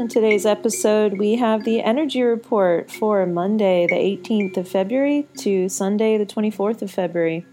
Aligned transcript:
In 0.00 0.08
today's 0.08 0.46
episode, 0.46 1.18
we 1.18 1.34
have 1.34 1.64
the 1.64 1.82
energy 1.82 2.22
report 2.22 2.90
for 2.90 3.26
Monday, 3.26 3.86
the 3.86 3.96
18th 3.96 4.56
of 4.56 4.66
February 4.66 5.28
to 5.40 5.68
Sunday, 5.68 6.16
the 6.16 6.24
24th 6.24 6.80
of 6.80 6.90
February. 6.90 7.44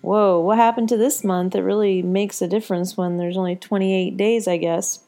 Whoa, 0.00 0.40
what 0.40 0.58
happened 0.58 0.88
to 0.88 0.96
this 0.96 1.22
month? 1.22 1.54
It 1.54 1.62
really 1.62 2.02
makes 2.02 2.42
a 2.42 2.48
difference 2.48 2.96
when 2.96 3.16
there's 3.16 3.36
only 3.36 3.54
28 3.54 4.16
days, 4.16 4.48
I 4.48 4.56
guess. 4.56 5.04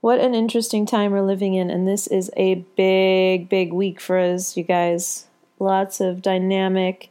What 0.00 0.20
an 0.20 0.34
interesting 0.34 0.86
time 0.86 1.12
we're 1.12 1.20
living 1.20 1.52
in, 1.52 1.68
and 1.68 1.86
this 1.86 2.06
is 2.06 2.30
a 2.34 2.64
big, 2.74 3.50
big 3.50 3.74
week 3.74 4.00
for 4.00 4.18
us, 4.18 4.56
you 4.56 4.62
guys. 4.62 5.26
Lots 5.58 6.00
of 6.00 6.22
dynamic 6.22 7.10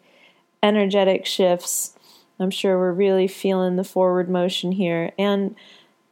energetic 0.64 1.28
shifts. 1.28 1.94
I'm 2.40 2.50
sure 2.50 2.80
we're 2.80 2.92
really 2.92 3.28
feeling 3.28 3.76
the 3.76 3.84
forward 3.84 4.32
motion 4.32 4.72
here. 4.72 5.12
And 5.20 5.56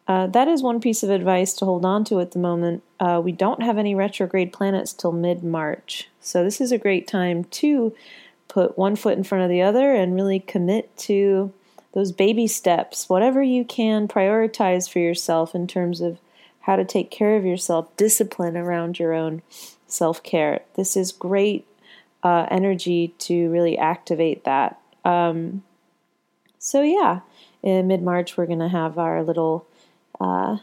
uh, 0.07 0.27
that 0.27 0.47
is 0.47 0.61
one 0.61 0.79
piece 0.79 1.01
of 1.01 1.09
advice 1.09 1.53
to 1.53 1.65
hold 1.65 1.83
on 1.83 2.03
to 2.05 2.19
at 2.19 2.31
the 2.31 2.39
moment. 2.39 2.83
Uh, 2.99 3.19
we 3.23 3.31
don't 3.31 3.63
have 3.63 3.77
any 3.77 3.95
retrograde 3.95 4.53
planets 4.53 4.93
till 4.93 5.11
mid 5.11 5.43
March. 5.43 6.09
So 6.21 6.43
this 6.43 6.61
is 6.61 6.71
a 6.71 6.77
great 6.77 7.07
time 7.07 7.45
to 7.45 7.95
put 8.47 8.77
one 8.77 8.95
foot 8.95 9.17
in 9.17 9.23
front 9.23 9.43
of 9.43 9.49
the 9.49 9.61
other 9.61 9.93
and 9.93 10.13
really 10.13 10.39
commit 10.39 10.95
to 10.97 11.51
those 11.93 12.11
baby 12.11 12.45
steps. 12.45 13.09
Whatever 13.09 13.41
you 13.41 13.65
can 13.65 14.07
prioritize 14.07 14.89
for 14.89 14.99
yourself 14.99 15.55
in 15.55 15.65
terms 15.65 16.01
of 16.01 16.19
how 16.61 16.75
to 16.75 16.85
take 16.85 17.09
care 17.09 17.35
of 17.35 17.45
yourself, 17.45 17.95
discipline 17.97 18.55
around 18.55 18.99
your 18.99 19.13
own 19.13 19.41
self 19.87 20.21
care. 20.21 20.61
This 20.75 20.95
is 20.95 21.11
great 21.11 21.65
uh, 22.23 22.47
energy 22.51 23.13
to 23.19 23.49
really 23.49 23.77
activate 23.77 24.43
that. 24.43 24.79
Um, 25.03 25.63
so, 26.59 26.81
yeah, 26.81 27.21
in 27.63 27.87
mid 27.87 28.01
March, 28.03 28.37
we're 28.37 28.47
going 28.47 28.59
to 28.59 28.67
have 28.67 28.97
our 28.97 29.23
little 29.23 29.67
uh, 30.19 30.57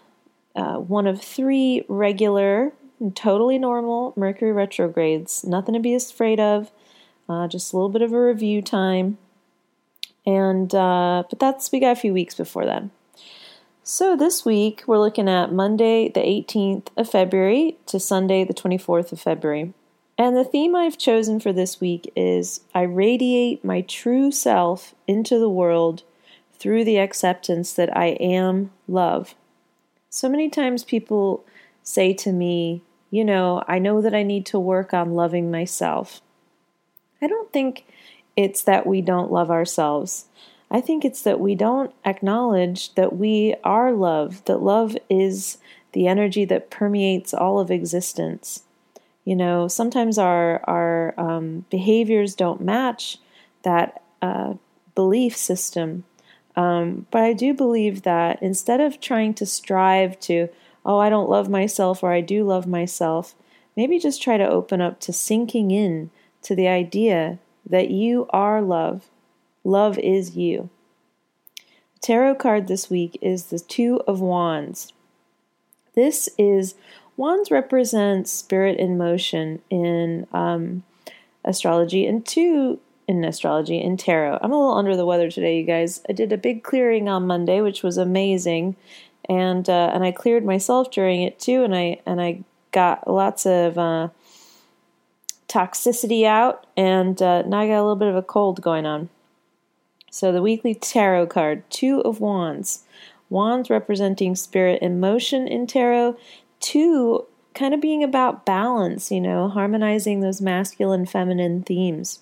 uh, 0.55 0.77
one 0.77 1.06
of 1.06 1.22
three 1.22 1.84
regular, 1.89 2.72
totally 3.14 3.58
normal 3.58 4.12
Mercury 4.17 4.53
retrogrades. 4.53 5.45
Nothing 5.45 5.75
to 5.75 5.81
be 5.81 5.95
afraid 5.95 6.41
of, 6.41 6.70
uh, 7.28 7.48
just 7.48 7.73
a 7.73 7.77
little 7.77 7.89
bit 7.89 8.03
of 8.03 8.12
a 8.12 8.20
review 8.20 8.62
time. 8.62 9.19
And, 10.27 10.75
uh, 10.75 11.25
but 11.28 11.39
that's, 11.39 11.73
we 11.73 11.80
got 11.80 11.92
a 11.92 12.00
few 12.00 12.12
weeks 12.12 12.34
before 12.34 12.64
then. 12.64 12.91
So 13.84 14.14
this 14.14 14.45
week 14.45 14.84
we're 14.86 15.00
looking 15.00 15.28
at 15.28 15.53
Monday 15.53 16.08
the 16.08 16.20
18th 16.20 16.86
of 16.97 17.11
February 17.11 17.78
to 17.86 17.98
Sunday 17.98 18.45
the 18.45 18.55
24th 18.55 19.11
of 19.11 19.20
February. 19.20 19.75
And 20.17 20.36
the 20.36 20.45
theme 20.45 20.77
I've 20.77 20.98
chosen 20.98 21.41
for 21.41 21.53
this 21.53 21.80
week 21.80 22.12
is 22.14 22.61
I 22.75 22.83
radiate 22.83 23.64
my 23.64 23.80
true 23.80 24.30
self 24.30 24.95
into 25.08 25.39
the 25.39 25.48
world 25.48 26.05
through 26.56 26.84
the 26.84 26.98
acceptance 26.98 27.73
that 27.73 27.97
I 27.97 28.11
am 28.20 28.70
love. 28.86 29.34
So 30.14 30.28
many 30.28 30.50
times 30.50 30.84
people 30.84 31.42
say 31.82 32.12
to 32.12 32.32
me, 32.32 32.82
you 33.10 33.24
know, 33.24 33.64
I 33.66 33.78
know 33.78 34.02
that 34.02 34.14
I 34.14 34.22
need 34.22 34.44
to 34.46 34.58
work 34.58 34.92
on 34.92 35.14
loving 35.14 35.50
myself. 35.50 36.20
I 37.22 37.27
don't 37.27 37.50
think 37.50 37.86
it's 38.36 38.62
that 38.64 38.86
we 38.86 39.00
don't 39.00 39.33
love 39.33 39.50
ourselves. 39.50 40.27
I 40.70 40.83
think 40.83 41.06
it's 41.06 41.23
that 41.23 41.40
we 41.40 41.55
don't 41.55 41.95
acknowledge 42.05 42.95
that 42.95 43.17
we 43.17 43.55
are 43.64 43.90
love, 43.90 44.45
that 44.45 44.61
love 44.61 44.98
is 45.08 45.56
the 45.92 46.06
energy 46.06 46.44
that 46.44 46.70
permeates 46.70 47.33
all 47.33 47.58
of 47.58 47.70
existence. 47.70 48.64
You 49.24 49.34
know, 49.34 49.67
sometimes 49.67 50.18
our 50.18 50.62
our 50.64 51.18
um, 51.18 51.64
behaviors 51.70 52.34
don't 52.34 52.61
match 52.61 53.17
that 53.62 54.02
uh, 54.20 54.55
belief 54.94 55.34
system. 55.39 56.05
Um, 56.57 57.07
but 57.11 57.23
I 57.23 57.33
do 57.33 57.55
believe 57.55 58.02
that 58.02 58.42
instead 58.42 58.80
of 58.80 59.01
trying 59.01 59.35
to 59.35 59.46
strive 59.46 60.20
to, 60.20 60.48
oh, 60.85 60.98
I 60.98 61.08
don't 61.08 61.30
love 61.30 61.48
myself 61.48 62.02
or 62.02 62.13
I 62.13 62.20
do 62.20 62.45
love 62.45 62.67
myself, 62.67 63.35
maybe 63.77 63.98
just 63.98 64.23
try 64.23 64.36
to 64.36 64.48
open 64.48 64.80
up 64.80 65.01
to 65.01 65.12
sinking 65.12 65.70
in 65.70 66.11
to 66.42 66.55
the 66.55 66.68
idea 66.68 67.39
that 67.68 67.91
you 67.91 68.27
are 68.30 68.61
love. 68.61 69.08
Love 69.64 69.98
is 69.98 70.36
you. 70.36 70.68
The 71.95 72.01
tarot 72.01 72.35
card 72.35 72.67
this 72.67 72.91
week 72.91 73.17
is 73.23 73.46
the 73.46 73.61
Two 73.61 74.01
of 74.07 74.20
Wands. 74.20 74.92
This 75.95 76.29
is 76.36 76.74
Wands 77.17 77.51
represent 77.51 78.29
spirit 78.29 78.79
in 78.79 78.98
motion 78.98 79.62
in 79.70 80.27
um, 80.33 80.83
astrology, 81.45 82.07
and 82.07 82.24
two 82.27 82.80
in 83.08 83.24
astrology 83.24 83.80
in 83.80 83.96
tarot. 83.96 84.39
I'm 84.40 84.52
a 84.52 84.58
little 84.58 84.74
under 84.74 84.96
the 84.96 85.07
weather 85.07 85.30
today, 85.30 85.58
you 85.58 85.64
guys. 85.64 86.02
I 86.08 86.13
did 86.13 86.33
a 86.33 86.36
big 86.36 86.63
clearing 86.63 87.08
on 87.08 87.27
Monday, 87.27 87.61
which 87.61 87.83
was 87.83 87.96
amazing, 87.96 88.77
and 89.29 89.68
uh, 89.68 89.90
and 89.92 90.05
I 90.05 90.13
cleared 90.13 90.45
myself 90.45 90.90
during 90.90 91.23
it 91.23 91.39
too, 91.39 91.64
and 91.64 91.74
I 91.74 92.01
and 92.07 92.20
I 92.20 92.45
got 92.70 93.08
lots 93.08 93.45
of 93.46 93.77
uh, 93.77 94.08
toxicity 95.48 96.24
out, 96.24 96.67
and 96.77 97.20
uh, 97.20 97.42
now 97.42 97.61
I 97.61 97.67
got 97.68 97.79
a 97.79 97.83
little 97.83 97.96
bit 97.96 98.08
of 98.08 98.17
a 98.17 98.23
cold 98.23 98.62
going 98.62 98.86
on. 98.86 99.08
So 100.11 100.30
the 100.30 100.42
weekly 100.42 100.74
tarot 100.74 101.27
card, 101.29 101.68
Two 101.70 102.01
of 102.02 102.20
Wands. 102.20 102.85
Wands 103.30 103.70
representing 103.70 104.35
spirit 104.36 104.83
in 104.83 105.01
motion 105.01 105.48
in 105.48 105.67
tarot, 105.67 106.18
two, 106.61 107.27
kind 107.55 107.73
of 107.73 107.80
being 107.80 108.05
about 108.05 108.45
balance, 108.45 109.11
you 109.11 109.23
know, 109.23 109.48
harmonizing 109.48 110.20
those 110.20 110.42
masculine 110.42 111.07
feminine 111.07 111.62
themes. 111.62 112.20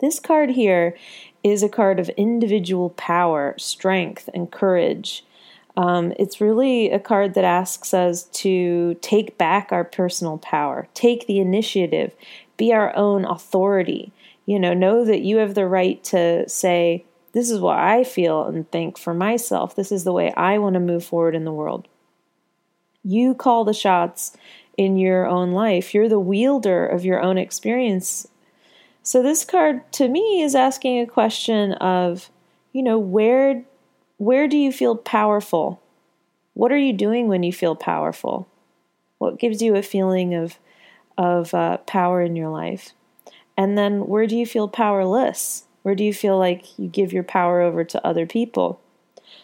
This 0.00 0.18
card 0.20 0.50
here 0.50 0.96
is 1.42 1.62
a 1.62 1.68
card 1.68 2.00
of 2.00 2.08
individual 2.10 2.90
power, 2.90 3.54
strength, 3.58 4.28
and 4.34 4.50
courage. 4.50 5.24
Um, 5.76 6.12
it's 6.18 6.40
really 6.40 6.90
a 6.90 7.00
card 7.00 7.34
that 7.34 7.44
asks 7.44 7.92
us 7.92 8.24
to 8.24 8.94
take 9.00 9.36
back 9.36 9.72
our 9.72 9.84
personal 9.84 10.38
power, 10.38 10.88
take 10.94 11.26
the 11.26 11.40
initiative, 11.40 12.14
be 12.56 12.72
our 12.72 12.94
own 12.96 13.24
authority. 13.24 14.12
You 14.46 14.58
know, 14.58 14.74
know 14.74 15.04
that 15.04 15.22
you 15.22 15.38
have 15.38 15.54
the 15.54 15.66
right 15.66 16.02
to 16.04 16.48
say, 16.48 17.04
This 17.32 17.50
is 17.50 17.60
what 17.60 17.78
I 17.78 18.04
feel 18.04 18.44
and 18.44 18.70
think 18.70 18.96
for 18.98 19.14
myself. 19.14 19.74
This 19.74 19.90
is 19.90 20.04
the 20.04 20.12
way 20.12 20.32
I 20.36 20.58
want 20.58 20.74
to 20.74 20.80
move 20.80 21.04
forward 21.04 21.34
in 21.34 21.44
the 21.44 21.52
world. 21.52 21.88
You 23.02 23.34
call 23.34 23.64
the 23.64 23.74
shots 23.74 24.36
in 24.76 24.96
your 24.96 25.26
own 25.26 25.52
life. 25.52 25.92
You're 25.92 26.08
the 26.08 26.20
wielder 26.20 26.86
of 26.86 27.04
your 27.04 27.20
own 27.20 27.38
experience. 27.38 28.26
So 29.04 29.22
this 29.22 29.44
card 29.44 29.92
to 29.92 30.08
me 30.08 30.40
is 30.40 30.54
asking 30.54 30.98
a 30.98 31.06
question 31.06 31.72
of, 31.74 32.30
you 32.72 32.82
know, 32.82 32.98
where 32.98 33.62
where 34.16 34.48
do 34.48 34.56
you 34.56 34.72
feel 34.72 34.96
powerful? 34.96 35.82
What 36.54 36.72
are 36.72 36.78
you 36.78 36.94
doing 36.94 37.28
when 37.28 37.42
you 37.42 37.52
feel 37.52 37.76
powerful? 37.76 38.48
What 39.18 39.38
gives 39.38 39.60
you 39.60 39.76
a 39.76 39.82
feeling 39.82 40.34
of 40.34 40.58
of 41.18 41.52
uh, 41.52 41.76
power 41.78 42.22
in 42.22 42.34
your 42.34 42.48
life? 42.48 42.92
And 43.58 43.76
then 43.76 44.06
where 44.06 44.26
do 44.26 44.36
you 44.36 44.46
feel 44.46 44.68
powerless? 44.68 45.64
Where 45.82 45.94
do 45.94 46.02
you 46.02 46.14
feel 46.14 46.38
like 46.38 46.78
you 46.78 46.88
give 46.88 47.12
your 47.12 47.22
power 47.22 47.60
over 47.60 47.84
to 47.84 48.06
other 48.06 48.24
people? 48.24 48.80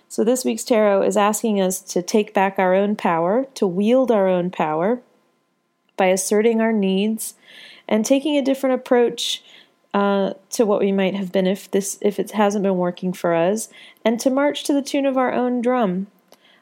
So, 0.08 0.24
this 0.24 0.42
week's 0.42 0.64
tarot 0.64 1.02
is 1.02 1.18
asking 1.18 1.60
us 1.60 1.80
to 1.82 2.00
take 2.00 2.32
back 2.32 2.58
our 2.58 2.74
own 2.74 2.96
power, 2.96 3.46
to 3.56 3.66
wield 3.66 4.10
our 4.10 4.26
own 4.26 4.50
power 4.50 5.02
by 5.98 6.06
asserting 6.06 6.62
our 6.62 6.72
needs 6.72 7.34
and 7.90 8.06
taking 8.06 8.36
a 8.36 8.42
different 8.42 8.76
approach 8.80 9.42
uh, 9.92 10.32
to 10.50 10.64
what 10.64 10.80
we 10.80 10.92
might 10.92 11.14
have 11.14 11.32
been 11.32 11.46
if 11.46 11.70
this 11.70 11.98
if 12.00 12.18
it 12.18 12.30
hasn't 12.30 12.62
been 12.62 12.76
working 12.76 13.12
for 13.12 13.34
us, 13.34 13.68
and 14.04 14.18
to 14.20 14.30
march 14.30 14.64
to 14.64 14.72
the 14.72 14.82
tune 14.82 15.04
of 15.04 15.18
our 15.18 15.32
own 15.32 15.60
drum. 15.60 16.06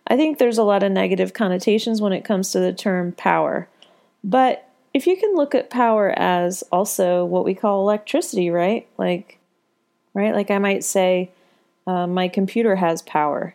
I 0.06 0.16
think 0.16 0.38
there's 0.38 0.58
a 0.58 0.64
lot 0.64 0.82
of 0.82 0.90
negative 0.90 1.34
connotations 1.34 2.00
when 2.00 2.14
it 2.14 2.24
comes 2.24 2.50
to 2.52 2.58
the 2.58 2.72
term 2.72 3.12
power, 3.12 3.68
but 4.24 4.68
if 4.94 5.06
you 5.06 5.16
can 5.16 5.34
look 5.34 5.54
at 5.54 5.70
power 5.70 6.12
as 6.18 6.62
also 6.72 7.24
what 7.24 7.44
we 7.44 7.54
call 7.54 7.82
electricity, 7.82 8.50
right? 8.50 8.88
Like, 8.96 9.38
right? 10.14 10.34
Like 10.34 10.50
I 10.50 10.58
might 10.58 10.82
say, 10.82 11.30
uh, 11.86 12.06
my 12.06 12.28
computer 12.28 12.76
has 12.76 13.02
power. 13.02 13.54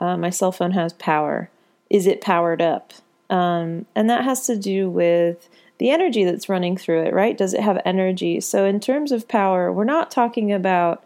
Uh, 0.00 0.16
my 0.16 0.30
cell 0.30 0.52
phone 0.52 0.70
has 0.70 0.92
power. 0.94 1.50
Is 1.90 2.06
it 2.06 2.20
powered 2.20 2.62
up? 2.62 2.92
Um, 3.28 3.86
and 3.94 4.08
that 4.08 4.24
has 4.24 4.46
to 4.46 4.56
do 4.56 4.88
with 4.88 5.48
the 5.78 5.90
energy 5.90 6.24
that's 6.24 6.48
running 6.48 6.76
through 6.76 7.02
it, 7.02 7.14
right? 7.14 7.36
Does 7.36 7.54
it 7.54 7.60
have 7.60 7.80
energy? 7.84 8.40
So, 8.40 8.64
in 8.64 8.80
terms 8.80 9.12
of 9.12 9.28
power, 9.28 9.72
we're 9.72 9.84
not 9.84 10.10
talking 10.10 10.52
about 10.52 11.04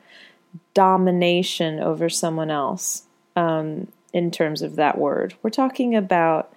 domination 0.74 1.80
over 1.80 2.08
someone 2.08 2.50
else 2.50 3.04
um, 3.36 3.88
in 4.12 4.30
terms 4.30 4.62
of 4.62 4.76
that 4.76 4.98
word. 4.98 5.34
We're 5.42 5.50
talking 5.50 5.94
about 5.94 6.52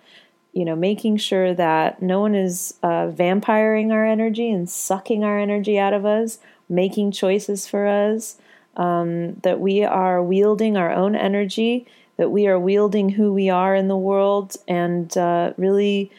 you 0.56 0.64
know, 0.64 0.76
making 0.76 1.18
sure 1.18 1.54
that 1.54 2.02
no 2.02 2.22
one 2.22 2.34
is 2.34 2.74
uh, 2.82 3.08
vampiring 3.08 3.92
our 3.92 4.06
energy 4.06 4.50
and 4.50 4.70
sucking 4.70 5.22
our 5.22 5.38
energy 5.38 5.78
out 5.78 5.94
of 5.94 6.06
us, 6.06 6.40
making 6.70 7.12
choices 7.12 7.68
for 7.68 7.86
us, 7.86 8.38
um, 8.78 9.34
that 9.44 9.60
we 9.60 9.84
are 9.84 10.24
wielding 10.24 10.78
our 10.78 10.92
own 10.94 11.14
energy, 11.14 11.86
that 12.16 12.32
we 12.32 12.48
are 12.48 12.58
wielding 12.58 13.10
who 13.10 13.34
we 13.34 13.50
are 13.50 13.76
in 13.76 13.90
the 13.90 13.98
world, 13.98 14.56
and 14.66 15.18
uh, 15.18 15.52
really 15.58 16.10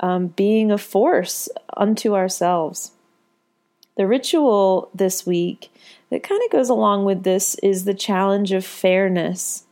um, 0.00 0.28
being 0.28 0.70
a 0.70 0.78
force 0.78 1.48
unto 1.76 2.14
ourselves. 2.14 2.92
The 3.96 4.06
ritual 4.06 4.90
this 4.94 5.26
week 5.26 5.70
that 6.10 6.22
kind 6.22 6.40
of 6.44 6.50
goes 6.50 6.68
along 6.68 7.04
with 7.04 7.22
this 7.22 7.54
is 7.62 7.84
the 7.84 7.94
challenge 7.94 8.52
of 8.52 8.64
fairness. 8.64 9.64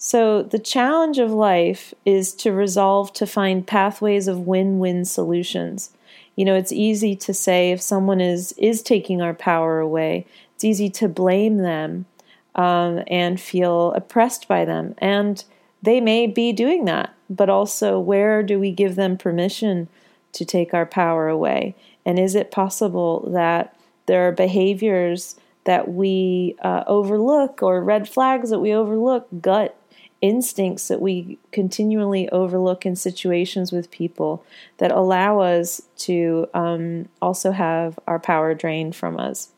So, 0.00 0.42
the 0.42 0.60
challenge 0.60 1.18
of 1.18 1.32
life 1.32 1.92
is 2.04 2.32
to 2.34 2.52
resolve 2.52 3.12
to 3.14 3.26
find 3.26 3.66
pathways 3.66 4.28
of 4.28 4.46
win 4.46 4.78
win 4.78 5.04
solutions. 5.04 5.90
You 6.36 6.44
know, 6.44 6.54
it's 6.54 6.70
easy 6.70 7.16
to 7.16 7.34
say 7.34 7.72
if 7.72 7.82
someone 7.82 8.20
is, 8.20 8.52
is 8.58 8.80
taking 8.80 9.20
our 9.20 9.34
power 9.34 9.80
away, 9.80 10.24
it's 10.54 10.62
easy 10.62 10.88
to 10.90 11.08
blame 11.08 11.58
them 11.58 12.06
um, 12.54 13.02
and 13.08 13.40
feel 13.40 13.92
oppressed 13.94 14.46
by 14.46 14.64
them. 14.64 14.94
And 14.98 15.42
they 15.82 16.00
may 16.00 16.28
be 16.28 16.52
doing 16.52 16.84
that, 16.84 17.12
but 17.28 17.48
also 17.48 17.98
where 17.98 18.42
do 18.42 18.58
we 18.58 18.70
give 18.70 18.94
them 18.94 19.16
permission 19.16 19.88
to 20.32 20.44
take 20.44 20.74
our 20.74 20.86
power 20.86 21.28
away? 21.28 21.74
And 22.04 22.18
is 22.18 22.34
it 22.34 22.50
possible 22.50 23.28
that 23.32 23.76
there 24.06 24.26
are 24.26 24.32
behaviors 24.32 25.36
that 25.64 25.92
we 25.92 26.56
uh, 26.62 26.84
overlook 26.86 27.62
or 27.62 27.82
red 27.82 28.08
flags 28.08 28.50
that 28.50 28.60
we 28.60 28.72
overlook, 28.72 29.28
gut 29.40 29.76
instincts 30.20 30.88
that 30.88 31.00
we 31.00 31.38
continually 31.52 32.28
overlook 32.30 32.84
in 32.84 32.96
situations 32.96 33.70
with 33.70 33.90
people 33.90 34.44
that 34.78 34.90
allow 34.90 35.40
us 35.40 35.82
to 35.96 36.48
um, 36.54 37.08
also 37.22 37.52
have 37.52 37.98
our 38.06 38.18
power 38.18 38.54
drained 38.54 38.96
from 38.96 39.18
us. 39.18 39.50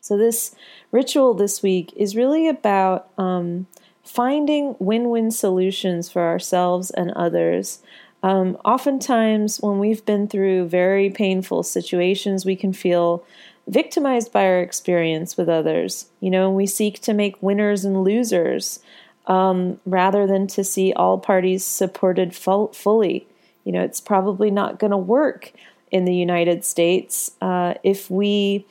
So, 0.00 0.16
this 0.16 0.54
ritual 0.92 1.34
this 1.34 1.62
week 1.62 1.92
is 1.96 2.16
really 2.16 2.48
about 2.48 3.10
um, 3.18 3.66
finding 4.06 4.76
win 4.78 5.10
win 5.10 5.30
solutions 5.30 6.10
for 6.10 6.22
ourselves 6.22 6.90
and 6.90 7.10
others. 7.12 7.80
Um, 8.22 8.56
oftentimes, 8.64 9.60
when 9.60 9.78
we've 9.78 10.04
been 10.04 10.26
through 10.26 10.68
very 10.68 11.10
painful 11.10 11.62
situations, 11.62 12.44
we 12.44 12.56
can 12.56 12.72
feel 12.72 13.24
victimized 13.68 14.32
by 14.32 14.46
our 14.46 14.60
experience 14.60 15.36
with 15.36 15.48
others. 15.48 16.06
You 16.20 16.30
know, 16.30 16.50
we 16.50 16.66
seek 16.66 17.00
to 17.02 17.12
make 17.12 17.42
winners 17.42 17.84
and 17.84 18.04
losers 18.04 18.80
um, 19.26 19.80
rather 19.84 20.26
than 20.26 20.46
to 20.48 20.64
see 20.64 20.92
all 20.92 21.18
parties 21.18 21.64
supported 21.64 22.34
full, 22.34 22.68
fully. 22.68 23.26
You 23.64 23.72
know, 23.72 23.82
it's 23.82 24.00
probably 24.00 24.50
not 24.50 24.78
going 24.78 24.92
to 24.92 24.96
work 24.96 25.52
in 25.90 26.04
the 26.04 26.14
United 26.14 26.64
States 26.64 27.32
uh, 27.40 27.74
if 27.82 28.10
we 28.10 28.66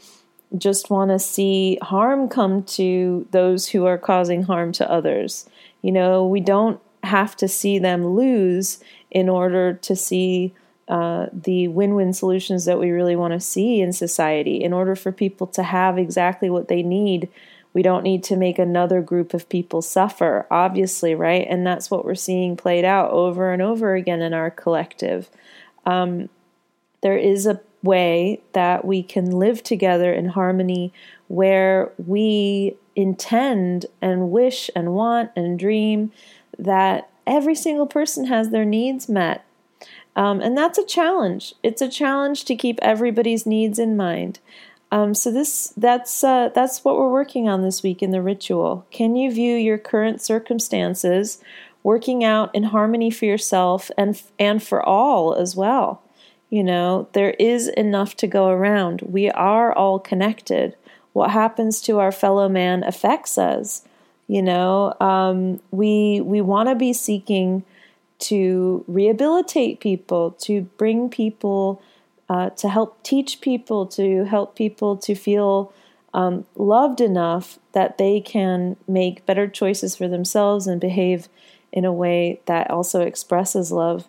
just 0.57 0.89
want 0.89 1.11
to 1.11 1.19
see 1.19 1.77
harm 1.81 2.29
come 2.29 2.63
to 2.63 3.27
those 3.31 3.69
who 3.69 3.85
are 3.85 3.97
causing 3.97 4.43
harm 4.43 4.71
to 4.73 4.89
others. 4.89 5.49
You 5.81 5.91
know, 5.91 6.25
we 6.25 6.39
don't 6.39 6.79
have 7.03 7.35
to 7.37 7.47
see 7.47 7.79
them 7.79 8.05
lose 8.05 8.83
in 9.11 9.29
order 9.29 9.73
to 9.73 9.95
see 9.95 10.53
uh, 10.87 11.27
the 11.31 11.67
win 11.67 11.95
win 11.95 12.13
solutions 12.13 12.65
that 12.65 12.79
we 12.79 12.91
really 12.91 13.15
want 13.15 13.33
to 13.33 13.39
see 13.39 13.81
in 13.81 13.93
society. 13.93 14.63
In 14.63 14.73
order 14.73 14.95
for 14.95 15.11
people 15.11 15.47
to 15.47 15.63
have 15.63 15.97
exactly 15.97 16.49
what 16.49 16.67
they 16.67 16.83
need 16.83 17.29
we 17.75 17.81
don't 17.81 18.03
need 18.03 18.23
to 18.23 18.37
make 18.37 18.57
another 18.57 19.01
group 19.01 19.33
of 19.33 19.49
people 19.49 19.81
suffer, 19.81 20.47
obviously, 20.49 21.13
right? 21.13 21.45
And 21.47 21.67
that's 21.67 21.91
what 21.91 22.05
we're 22.05 22.15
seeing 22.15 22.55
played 22.55 22.85
out 22.85 23.11
over 23.11 23.51
and 23.51 23.61
over 23.61 23.95
again 23.95 24.21
in 24.21 24.33
our 24.33 24.49
collective. 24.49 25.29
Um, 25.85 26.29
there 27.01 27.17
is 27.17 27.45
a 27.45 27.59
way 27.85 28.41
that 28.53 28.83
we 28.83 29.01
can 29.01 29.31
live 29.31 29.63
together 29.63 30.13
in 30.13 30.29
harmony 30.29 30.91
where 31.27 31.91
we 31.97 32.75
intend 32.95 33.85
and 34.01 34.31
wish 34.31 34.69
and 34.75 34.93
want 34.93 35.31
and 35.35 35.57
dream 35.57 36.11
that 36.57 37.09
every 37.25 37.55
single 37.55 37.87
person 37.87 38.25
has 38.25 38.49
their 38.49 38.65
needs 38.65 39.09
met. 39.09 39.45
Um, 40.15 40.39
and 40.39 40.57
that's 40.57 40.77
a 40.77 40.85
challenge. 40.85 41.53
It's 41.63 41.81
a 41.81 41.89
challenge 41.89 42.45
to 42.45 42.55
keep 42.55 42.79
everybody's 42.81 43.45
needs 43.45 43.79
in 43.79 43.97
mind. 43.97 44.39
Um, 44.91 45.13
so 45.13 45.31
this 45.31 45.73
that's 45.75 46.23
uh, 46.23 46.49
that's 46.55 46.85
what 46.85 46.95
we're 46.95 47.11
working 47.11 47.49
on 47.49 47.63
this 47.63 47.83
week 47.83 48.01
in 48.01 48.11
the 48.11 48.21
ritual. 48.21 48.85
Can 48.91 49.15
you 49.15 49.31
view 49.31 49.55
your 49.55 49.77
current 49.77 50.21
circumstances 50.21 51.41
working 51.83 52.23
out 52.23 52.53
in 52.55 52.63
harmony 52.63 53.09
for 53.09 53.25
yourself 53.25 53.91
and 53.97 54.21
and 54.39 54.63
for 54.63 54.81
all 54.81 55.33
as 55.33 55.55
well? 55.55 56.01
You 56.55 56.63
know, 56.63 57.09
there 57.11 57.31
is 57.31 57.67
enough 57.67 58.15
to 58.15 58.27
go 58.27 58.47
around. 58.47 59.01
We 59.01 59.29
are 59.29 59.73
all 59.73 59.99
connected. 59.99 60.77
What 61.11 61.31
happens 61.31 61.81
to 61.81 61.99
our 61.99 62.13
fellow 62.13 62.47
man 62.47 62.81
affects 62.85 63.37
us. 63.37 63.83
You 64.27 64.41
know, 64.41 64.93
um, 65.01 65.59
we 65.71 66.21
we 66.21 66.39
want 66.39 66.69
to 66.69 66.75
be 66.75 66.93
seeking 66.93 67.65
to 68.29 68.85
rehabilitate 68.87 69.81
people, 69.81 70.31
to 70.47 70.61
bring 70.77 71.09
people 71.09 71.81
uh, 72.29 72.51
to 72.51 72.69
help 72.69 73.03
teach 73.03 73.41
people, 73.41 73.85
to 73.87 74.23
help 74.23 74.55
people 74.55 74.95
to 74.95 75.13
feel 75.13 75.73
um, 76.13 76.45
loved 76.55 77.01
enough 77.01 77.59
that 77.73 77.97
they 77.97 78.21
can 78.21 78.77
make 78.87 79.25
better 79.25 79.45
choices 79.45 79.93
for 79.97 80.07
themselves 80.07 80.67
and 80.67 80.79
behave 80.79 81.27
in 81.73 81.83
a 81.83 81.91
way 81.91 82.39
that 82.45 82.71
also 82.71 83.01
expresses 83.01 83.73
love. 83.73 84.07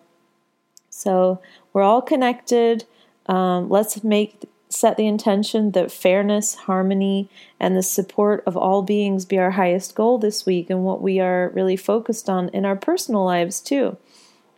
So 0.96 1.40
we're 1.76 1.82
all 1.82 2.00
connected. 2.00 2.86
Um, 3.26 3.68
let's 3.68 4.02
make 4.02 4.48
set 4.70 4.96
the 4.96 5.06
intention 5.06 5.72
that 5.72 5.92
fairness, 5.92 6.54
harmony, 6.54 7.28
and 7.60 7.76
the 7.76 7.82
support 7.82 8.42
of 8.46 8.56
all 8.56 8.80
beings 8.80 9.26
be 9.26 9.36
our 9.38 9.50
highest 9.50 9.94
goal 9.94 10.16
this 10.16 10.46
week 10.46 10.70
and 10.70 10.84
what 10.84 11.02
we 11.02 11.20
are 11.20 11.50
really 11.50 11.76
focused 11.76 12.30
on 12.30 12.48
in 12.48 12.64
our 12.64 12.76
personal 12.76 13.26
lives 13.26 13.60
too. 13.60 13.94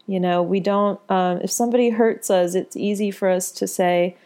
You 0.06 0.20
know, 0.20 0.44
we 0.44 0.60
don't, 0.60 1.00
um, 1.10 1.40
if 1.42 1.50
somebody 1.50 1.90
hurts 1.90 2.30
us, 2.30 2.54
it's 2.54 2.76
easy 2.76 3.10
for 3.10 3.28
us 3.28 3.50
to 3.50 3.66
say, 3.66 4.16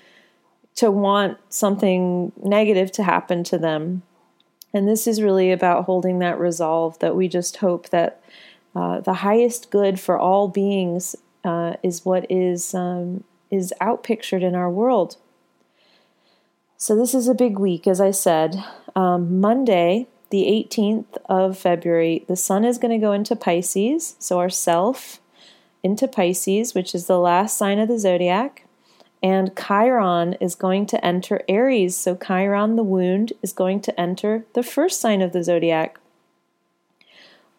to 0.74 0.90
want 0.90 1.38
something 1.48 2.30
negative 2.44 2.92
to 2.92 3.04
happen 3.04 3.42
to 3.44 3.56
them. 3.56 4.02
And 4.74 4.86
this 4.86 5.06
is 5.06 5.22
really 5.22 5.50
about 5.50 5.86
holding 5.86 6.18
that 6.18 6.38
resolve 6.38 6.98
that 6.98 7.16
we 7.16 7.26
just 7.26 7.56
hope 7.56 7.88
that 7.88 8.22
uh, 8.76 9.00
the 9.00 9.14
highest 9.14 9.70
good 9.70 9.98
for 9.98 10.18
all 10.18 10.46
beings 10.46 11.16
uh, 11.44 11.74
is 11.82 12.04
what 12.04 12.26
is 12.30 12.74
um, 12.74 13.24
is 13.50 13.72
outpictured 13.80 14.42
in 14.42 14.54
our 14.54 14.70
world. 14.70 15.16
So 16.76 16.96
this 16.96 17.14
is 17.14 17.28
a 17.28 17.34
big 17.34 17.58
week, 17.58 17.86
as 17.86 18.00
I 18.00 18.10
said. 18.10 18.62
Um, 18.96 19.40
Monday, 19.40 20.08
the 20.30 20.44
18th 20.44 21.16
of 21.26 21.56
February, 21.56 22.24
the 22.26 22.36
sun 22.36 22.64
is 22.64 22.78
going 22.78 22.98
to 22.98 23.04
go 23.04 23.12
into 23.12 23.36
Pisces, 23.36 24.16
so 24.18 24.38
our 24.38 24.50
self 24.50 25.20
into 25.82 26.08
Pisces, 26.08 26.74
which 26.74 26.94
is 26.94 27.06
the 27.06 27.18
last 27.18 27.56
sign 27.56 27.78
of 27.78 27.88
the 27.88 27.98
zodiac. 27.98 28.66
And 29.22 29.56
Chiron 29.56 30.34
is 30.40 30.54
going 30.54 30.86
to 30.86 31.04
enter 31.04 31.42
Aries. 31.48 31.96
So 31.96 32.16
Chiron, 32.16 32.76
the 32.76 32.82
wound, 32.82 33.32
is 33.42 33.52
going 33.52 33.80
to 33.82 34.00
enter 34.00 34.44
the 34.54 34.64
first 34.64 35.00
sign 35.00 35.22
of 35.22 35.32
the 35.32 35.44
zodiac. 35.44 36.00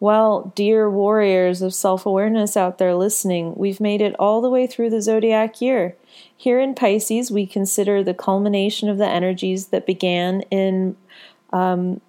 Well, 0.04 0.52
dear 0.54 0.90
warriors 0.90 1.62
of 1.62 1.72
self 1.72 2.04
awareness 2.04 2.58
out 2.58 2.76
there 2.76 2.94
listening, 2.94 3.54
we've 3.56 3.80
made 3.80 4.02
it 4.02 4.14
all 4.18 4.42
the 4.42 4.50
way 4.50 4.66
through 4.66 4.90
the 4.90 5.00
zodiac 5.00 5.62
year. 5.62 5.96
Here 6.36 6.60
in 6.60 6.74
Pisces, 6.74 7.30
we 7.30 7.46
consider 7.46 8.04
the 8.04 8.12
culmination 8.12 8.90
of 8.90 8.98
the 8.98 9.08
energies 9.08 9.68
that 9.68 9.86
began 9.86 10.42
in 10.50 10.96
um, 11.54 12.02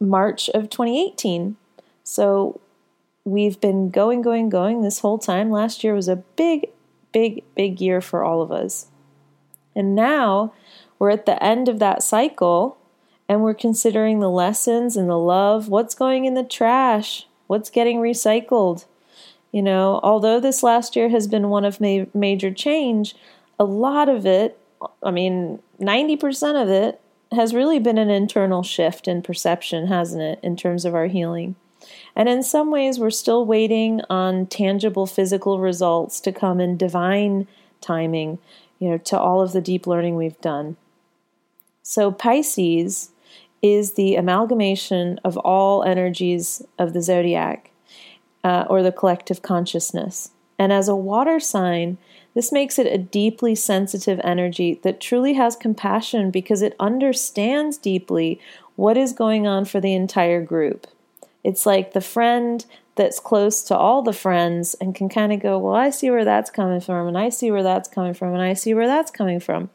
March 0.00 0.48
of 0.48 0.68
2018. 0.68 1.54
So 2.02 2.60
we've 3.24 3.60
been 3.60 3.90
going, 3.90 4.20
going, 4.20 4.48
going 4.48 4.82
this 4.82 4.98
whole 4.98 5.18
time. 5.18 5.52
Last 5.52 5.84
year 5.84 5.94
was 5.94 6.08
a 6.08 6.16
big, 6.16 6.70
big, 7.12 7.44
big 7.54 7.80
year 7.80 8.00
for 8.00 8.24
all 8.24 8.42
of 8.42 8.50
us. 8.50 8.88
And 9.76 9.94
now 9.94 10.54
we're 10.98 11.10
at 11.10 11.26
the 11.26 11.40
end 11.40 11.68
of 11.68 11.78
that 11.78 12.02
cycle 12.02 12.78
and 13.32 13.40
we're 13.40 13.54
considering 13.54 14.20
the 14.20 14.28
lessons 14.28 14.94
and 14.94 15.08
the 15.08 15.18
love, 15.18 15.66
what's 15.70 15.94
going 15.94 16.26
in 16.26 16.34
the 16.34 16.44
trash, 16.44 17.26
what's 17.46 17.70
getting 17.70 17.96
recycled. 17.96 18.84
You 19.52 19.62
know, 19.62 20.00
although 20.02 20.38
this 20.38 20.62
last 20.62 20.94
year 20.96 21.08
has 21.08 21.26
been 21.26 21.48
one 21.48 21.64
of 21.64 21.80
ma- 21.80 22.04
major 22.12 22.50
change, 22.50 23.16
a 23.58 23.64
lot 23.64 24.10
of 24.10 24.26
it, 24.26 24.58
I 25.02 25.10
mean, 25.10 25.60
90% 25.80 26.62
of 26.62 26.68
it 26.68 27.00
has 27.34 27.54
really 27.54 27.78
been 27.78 27.96
an 27.96 28.10
internal 28.10 28.62
shift 28.62 29.08
in 29.08 29.22
perception, 29.22 29.86
hasn't 29.86 30.20
it, 30.20 30.38
in 30.42 30.54
terms 30.54 30.84
of 30.84 30.94
our 30.94 31.06
healing? 31.06 31.56
And 32.14 32.28
in 32.28 32.42
some 32.42 32.70
ways, 32.70 32.98
we're 32.98 33.08
still 33.08 33.46
waiting 33.46 34.02
on 34.10 34.44
tangible 34.44 35.06
physical 35.06 35.58
results 35.58 36.20
to 36.20 36.32
come 36.32 36.60
in 36.60 36.76
divine 36.76 37.48
timing, 37.80 38.40
you 38.78 38.90
know, 38.90 38.98
to 38.98 39.18
all 39.18 39.40
of 39.40 39.52
the 39.52 39.62
deep 39.62 39.86
learning 39.86 40.16
we've 40.16 40.40
done. 40.42 40.76
So, 41.82 42.12
Pisces 42.12 43.08
is 43.62 43.94
the 43.94 44.16
amalgamation 44.16 45.20
of 45.24 45.36
all 45.38 45.84
energies 45.84 46.62
of 46.78 46.92
the 46.92 47.00
zodiac 47.00 47.70
uh, 48.42 48.64
or 48.68 48.82
the 48.82 48.92
collective 48.92 49.40
consciousness. 49.40 50.30
And 50.58 50.72
as 50.72 50.88
a 50.88 50.96
water 50.96 51.38
sign, 51.38 51.96
this 52.34 52.50
makes 52.50 52.78
it 52.78 52.86
a 52.86 52.98
deeply 52.98 53.54
sensitive 53.54 54.20
energy 54.24 54.80
that 54.82 55.00
truly 55.00 55.34
has 55.34 55.54
compassion 55.54 56.30
because 56.30 56.62
it 56.62 56.74
understands 56.80 57.76
deeply 57.76 58.40
what 58.74 58.96
is 58.96 59.12
going 59.12 59.46
on 59.46 59.64
for 59.64 59.80
the 59.80 59.94
entire 59.94 60.42
group. 60.42 60.86
It's 61.44 61.66
like 61.66 61.92
the 61.92 62.00
friend 62.00 62.64
that's 62.94 63.20
close 63.20 63.62
to 63.64 63.76
all 63.76 64.02
the 64.02 64.12
friends 64.12 64.74
and 64.74 64.94
can 64.94 65.08
kind 65.08 65.32
of 65.32 65.40
go, 65.40 65.58
Well, 65.58 65.74
I 65.74 65.90
see 65.90 66.10
where 66.10 66.24
that's 66.24 66.50
coming 66.50 66.80
from, 66.80 67.08
and 67.08 67.18
I 67.18 67.28
see 67.28 67.50
where 67.50 67.62
that's 67.62 67.88
coming 67.88 68.14
from, 68.14 68.32
and 68.32 68.42
I 68.42 68.52
see 68.54 68.74
where 68.74 68.86
that's 68.86 69.10
coming 69.10 69.40
from. 69.40 69.70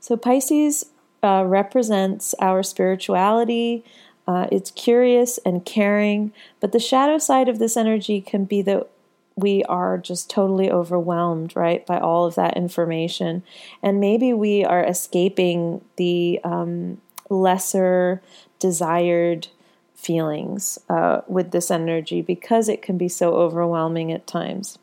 So, 0.00 0.16
Pisces 0.16 0.86
uh, 1.22 1.44
represents 1.46 2.34
our 2.40 2.62
spirituality. 2.62 3.84
Uh, 4.26 4.46
it's 4.52 4.70
curious 4.70 5.38
and 5.44 5.64
caring, 5.64 6.32
but 6.60 6.72
the 6.72 6.78
shadow 6.78 7.18
side 7.18 7.48
of 7.48 7.58
this 7.58 7.76
energy 7.76 8.20
can 8.20 8.44
be 8.44 8.62
that 8.62 8.88
we 9.34 9.64
are 9.64 9.98
just 9.98 10.28
totally 10.28 10.70
overwhelmed, 10.70 11.56
right, 11.56 11.84
by 11.86 11.98
all 11.98 12.26
of 12.26 12.34
that 12.34 12.56
information. 12.56 13.42
And 13.82 13.98
maybe 13.98 14.32
we 14.32 14.64
are 14.64 14.84
escaping 14.84 15.80
the 15.96 16.40
um, 16.44 17.00
lesser 17.30 18.22
desired 18.58 19.48
feelings 19.94 20.78
uh, 20.88 21.22
with 21.26 21.52
this 21.52 21.70
energy 21.70 22.20
because 22.22 22.68
it 22.68 22.82
can 22.82 22.98
be 22.98 23.08
so 23.08 23.34
overwhelming 23.34 24.12
at 24.12 24.26
times. 24.26 24.78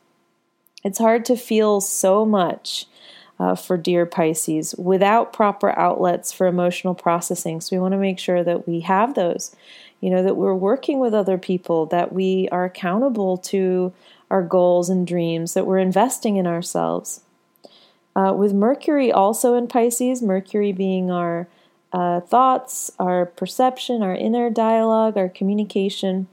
It's 0.84 0.98
hard 0.98 1.26
to 1.26 1.36
feel 1.36 1.82
so 1.82 2.26
much 2.26 2.88
uh, 3.40 3.56
for 3.56 3.78
dear 3.78 4.06
Pisces 4.06 4.76
without 4.78 5.32
proper 5.32 5.78
outlets 5.78 6.32
for 6.32 6.48
emotional 6.48 6.94
processing. 6.94 7.62
So 7.62 7.76
we 7.76 7.80
want 7.80 7.94
to 7.94 7.98
make 7.98 8.20
sure 8.20 8.44
that 8.44 8.68
we 8.68 8.82
have 8.82 9.14
those, 9.14 9.56
you 10.02 10.10
know, 10.10 10.22
that 10.24 10.36
we're 10.36 10.56
working 10.56 11.00
with 11.00 11.14
other 11.14 11.38
people, 11.38 11.86
that 11.88 12.12
we 12.12 12.50
are 12.52 12.66
accountable 12.66 13.38
to 13.38 13.94
our 14.30 14.44
goals 14.44 14.90
and 14.90 15.08
dreams, 15.08 15.54
that 15.54 15.66
we're 15.66 15.80
investing 15.80 16.36
in 16.36 16.46
ourselves. 16.46 17.22
Uh, 18.16 18.34
with 18.34 18.54
Mercury 18.54 19.12
also 19.12 19.56
in 19.56 19.68
Pisces, 19.68 20.22
Mercury 20.22 20.72
being 20.72 21.10
our 21.10 21.48
uh, 21.94 22.20
thoughts, 22.20 22.92
our 23.00 23.26
perception, 23.26 24.04
our 24.04 24.16
inner 24.16 24.50
dialogue, 24.50 25.18
our 25.18 25.30
communication, 25.30 26.28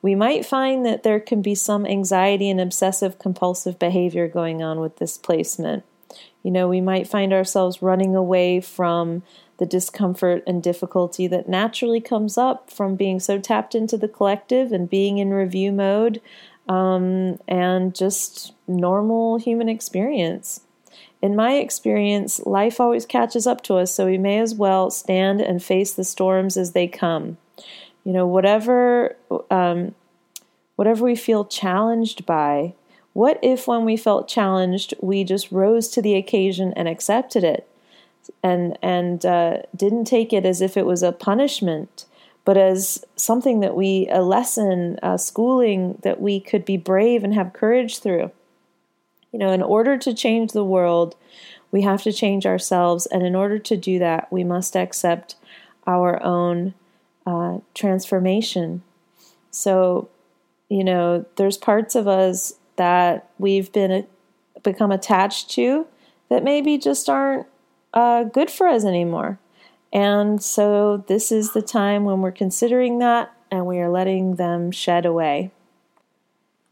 we 0.00 0.14
might 0.14 0.46
find 0.46 0.86
that 0.86 1.02
there 1.02 1.20
can 1.20 1.42
be 1.42 1.54
some 1.54 1.86
anxiety 1.86 2.48
and 2.48 2.60
obsessive 2.60 3.18
compulsive 3.18 3.78
behavior 3.78 4.26
going 4.28 4.62
on 4.62 4.80
with 4.80 4.96
this 4.96 5.18
placement. 5.18 5.84
You 6.42 6.50
know, 6.50 6.68
we 6.68 6.80
might 6.80 7.06
find 7.06 7.32
ourselves 7.32 7.82
running 7.82 8.16
away 8.16 8.60
from 8.60 9.22
the 9.58 9.66
discomfort 9.66 10.42
and 10.46 10.62
difficulty 10.62 11.26
that 11.28 11.48
naturally 11.48 12.00
comes 12.00 12.36
up 12.36 12.70
from 12.70 12.96
being 12.96 13.20
so 13.20 13.38
tapped 13.38 13.74
into 13.74 13.96
the 13.96 14.08
collective 14.08 14.72
and 14.72 14.90
being 14.90 15.18
in 15.18 15.30
review 15.30 15.70
mode 15.70 16.20
um, 16.68 17.38
and 17.46 17.94
just 17.94 18.54
normal 18.66 19.38
human 19.38 19.68
experience 19.68 20.62
in 21.22 21.36
my 21.36 21.54
experience, 21.54 22.40
life 22.44 22.80
always 22.80 23.06
catches 23.06 23.46
up 23.46 23.62
to 23.62 23.76
us, 23.76 23.94
so 23.94 24.06
we 24.06 24.18
may 24.18 24.40
as 24.40 24.56
well 24.56 24.90
stand 24.90 25.40
and 25.40 25.62
face 25.62 25.92
the 25.92 26.02
storms 26.02 26.56
as 26.56 26.72
they 26.72 26.88
come. 26.88 27.38
You 28.04 28.12
know, 28.12 28.26
whatever 28.26 29.16
um, 29.48 29.94
whatever 30.74 31.04
we 31.04 31.14
feel 31.14 31.44
challenged 31.44 32.26
by, 32.26 32.74
what 33.12 33.38
if 33.42 33.66
when 33.66 33.84
we 33.84 33.96
felt 33.96 34.28
challenged, 34.28 34.94
we 35.00 35.24
just 35.24 35.52
rose 35.52 35.88
to 35.88 36.02
the 36.02 36.14
occasion 36.14 36.72
and 36.74 36.88
accepted 36.88 37.44
it, 37.44 37.68
and 38.42 38.78
and 38.82 39.24
uh, 39.26 39.58
didn't 39.76 40.04
take 40.04 40.32
it 40.32 40.46
as 40.46 40.60
if 40.60 40.76
it 40.76 40.86
was 40.86 41.02
a 41.02 41.12
punishment, 41.12 42.06
but 42.44 42.56
as 42.56 43.04
something 43.16 43.60
that 43.60 43.76
we 43.76 44.08
a 44.10 44.22
lesson, 44.22 44.98
a 45.02 45.18
schooling 45.18 45.98
that 46.02 46.20
we 46.20 46.40
could 46.40 46.64
be 46.64 46.76
brave 46.76 47.22
and 47.22 47.34
have 47.34 47.52
courage 47.52 47.98
through. 47.98 48.30
You 49.30 49.38
know, 49.38 49.52
in 49.52 49.62
order 49.62 49.96
to 49.98 50.14
change 50.14 50.52
the 50.52 50.64
world, 50.64 51.16
we 51.70 51.82
have 51.82 52.02
to 52.02 52.12
change 52.12 52.46
ourselves. 52.46 53.06
And 53.06 53.24
in 53.24 53.34
order 53.34 53.58
to 53.58 53.76
do 53.76 53.98
that, 53.98 54.30
we 54.30 54.44
must 54.44 54.76
accept 54.76 55.36
our 55.86 56.22
own 56.22 56.74
uh, 57.26 57.58
transformation. 57.74 58.82
So, 59.50 60.08
you 60.68 60.84
know, 60.84 61.24
there's 61.36 61.56
parts 61.56 61.94
of 61.94 62.06
us 62.06 62.54
that 62.76 63.28
we've 63.38 63.72
been 63.72 63.90
uh, 63.90 64.02
become 64.62 64.92
attached 64.92 65.50
to 65.50 65.86
that 66.28 66.44
maybe 66.44 66.78
just 66.78 67.08
aren't 67.08 67.46
uh, 67.94 68.24
good 68.24 68.50
for 68.50 68.66
us 68.66 68.84
anymore. 68.84 69.38
And 69.92 70.42
so, 70.42 71.04
this 71.06 71.30
is 71.30 71.52
the 71.52 71.62
time 71.62 72.04
when 72.04 72.20
we're 72.20 72.32
considering 72.32 72.98
that 73.00 73.32
and 73.50 73.66
we 73.66 73.78
are 73.78 73.90
letting 73.90 74.36
them 74.36 74.70
shed 74.70 75.04
away 75.04 75.50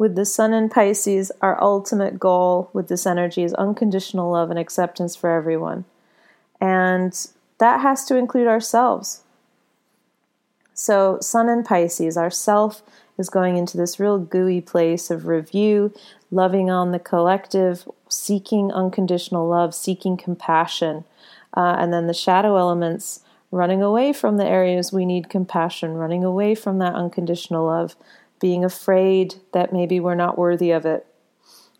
with 0.01 0.15
the 0.15 0.25
sun 0.25 0.55
in 0.55 0.71
Pisces, 0.71 1.31
our 1.43 1.63
ultimate 1.63 2.19
goal 2.19 2.71
with 2.73 2.89
this 2.89 3.07
energy 3.07 3.43
is 3.43 3.53
unconditional 3.53 4.33
love 4.33 4.49
and 4.49 4.59
acceptance 4.59 5.15
for 5.15 5.29
everyone. 5.29 5.85
And 6.59 7.13
that 7.59 7.83
has 7.83 8.07
to 8.07 8.17
include 8.17 8.47
ourselves. 8.47 9.25
So, 10.73 11.19
sun 11.21 11.51
in 11.51 11.65
Pisces, 11.65 12.17
our 12.17 12.31
self 12.31 12.83
is 13.21 13.31
going 13.31 13.57
into 13.57 13.77
this 13.77 14.01
real 14.01 14.19
gooey 14.19 14.61
place 14.61 15.11
of 15.11 15.27
review, 15.27 15.95
loving 16.31 16.71
on 16.71 16.91
the 16.91 16.99
collective, 16.99 17.89
seeking 18.09 18.73
unconditional 18.73 19.47
love, 19.47 19.75
seeking 19.75 20.17
compassion. 20.17 21.05
Uh, 21.57 21.77
and 21.79 21.93
then 21.93 22.09
the 22.09 22.15
shadow 22.15 22.57
elements 22.57 23.21
running 23.53 23.83
away 23.83 24.13
from 24.13 24.37
the 24.37 24.47
areas 24.47 24.93
we 24.93 25.05
need 25.05 25.29
compassion, 25.29 25.95
running 25.95 26.25
away 26.25 26.55
from 26.55 26.79
that 26.79 26.95
unconditional 26.95 27.67
love, 27.67 27.95
being 28.41 28.65
afraid 28.65 29.35
that 29.53 29.73
maybe 29.73 30.01
we're 30.01 30.15
not 30.15 30.39
worthy 30.39 30.71
of 30.71 30.87
it. 30.87 31.07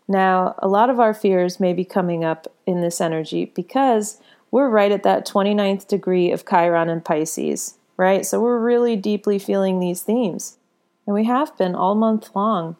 Now, 0.07 0.55
a 0.59 0.67
lot 0.67 0.89
of 0.89 0.99
our 0.99 1.13
fears 1.13 1.59
may 1.59 1.73
be 1.73 1.85
coming 1.85 2.23
up 2.23 2.47
in 2.65 2.81
this 2.81 2.99
energy 2.99 3.45
because 3.45 4.19
we're 4.51 4.69
right 4.69 4.91
at 4.91 5.03
that 5.03 5.25
29th 5.25 5.87
degree 5.87 6.31
of 6.31 6.45
Chiron 6.45 6.89
and 6.89 7.03
Pisces, 7.03 7.75
right? 7.95 8.25
So 8.25 8.41
we're 8.41 8.59
really 8.59 8.97
deeply 8.97 9.39
feeling 9.39 9.79
these 9.79 10.01
themes. 10.01 10.57
And 11.05 11.13
we 11.13 11.25
have 11.25 11.57
been 11.57 11.75
all 11.75 11.95
month 11.95 12.35
long. 12.35 12.75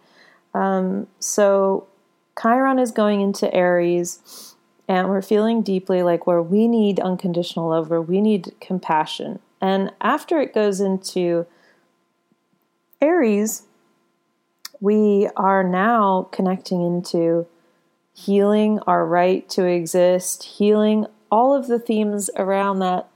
Um, 0.54 1.08
so 1.20 1.88
Chiron 2.40 2.80
is 2.80 2.92
going 2.92 3.22
into 3.22 3.54
Aries, 3.54 4.56
and 4.88 5.10
we're 5.10 5.22
feeling 5.22 5.62
deeply 5.62 6.04
like 6.04 6.28
where 6.28 6.42
we 6.42 6.68
need 6.68 7.00
unconditional 7.00 7.70
love, 7.70 7.90
where 7.90 8.02
we 8.02 8.22
need 8.22 8.54
compassion. 8.60 9.40
And 9.60 9.92
after 10.02 10.40
it 10.40 10.54
goes 10.54 10.80
into 10.80 11.46
Aries, 13.02 13.64
we 14.80 15.30
are 15.36 15.64
now 15.64 16.28
connecting 16.32 16.82
into 16.82 17.48
healing 18.14 18.80
our 18.88 19.06
right 19.06 19.48
to 19.50 19.66
exist, 19.66 20.44
healing 20.44 21.06
all 21.32 21.56
of 21.56 21.68
the 21.68 21.80
themes 21.80 22.30
around 22.36 22.80
that 22.80 23.08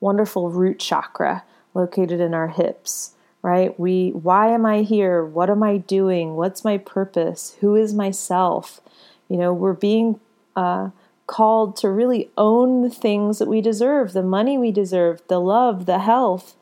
wonderful 0.00 0.50
root 0.50 0.78
chakra 0.78 1.44
located 1.74 2.20
in 2.20 2.34
our 2.34 2.48
hips, 2.48 3.12
right? 3.42 3.78
We 3.78 4.10
why 4.10 4.48
am 4.48 4.66
I 4.66 4.82
here? 4.82 5.24
What 5.24 5.50
am 5.50 5.62
I 5.62 5.78
doing? 5.78 6.36
What's 6.36 6.64
my 6.64 6.78
purpose? 6.78 7.56
Who 7.60 7.74
is 7.74 7.94
myself? 7.94 8.80
You 9.28 9.36
know, 9.36 9.52
we're 9.52 9.72
being 9.72 10.20
uh, 10.56 10.90
called 11.26 11.76
to 11.76 11.88
really 11.88 12.30
own 12.36 12.82
the 12.82 12.90
things 12.90 13.38
that 13.38 13.48
we 13.48 13.60
deserve, 13.60 14.12
the 14.12 14.22
money 14.22 14.58
we 14.58 14.72
deserve, 14.72 15.22
the 15.28 15.38
love, 15.38 15.86
the 15.86 16.00
health, 16.00 16.56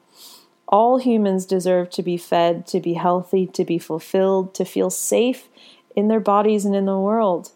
all 0.68 0.98
humans 0.98 1.46
deserve 1.46 1.88
to 1.90 2.02
be 2.02 2.18
fed, 2.18 2.66
to 2.66 2.80
be 2.80 2.94
healthy, 2.94 3.46
to 3.46 3.64
be 3.64 3.78
fulfilled, 3.78 4.54
to 4.54 4.64
feel 4.64 4.90
safe 4.90 5.48
in 5.96 6.08
their 6.08 6.20
bodies 6.20 6.64
and 6.64 6.76
in 6.76 6.84
the 6.84 6.98
world. 6.98 7.50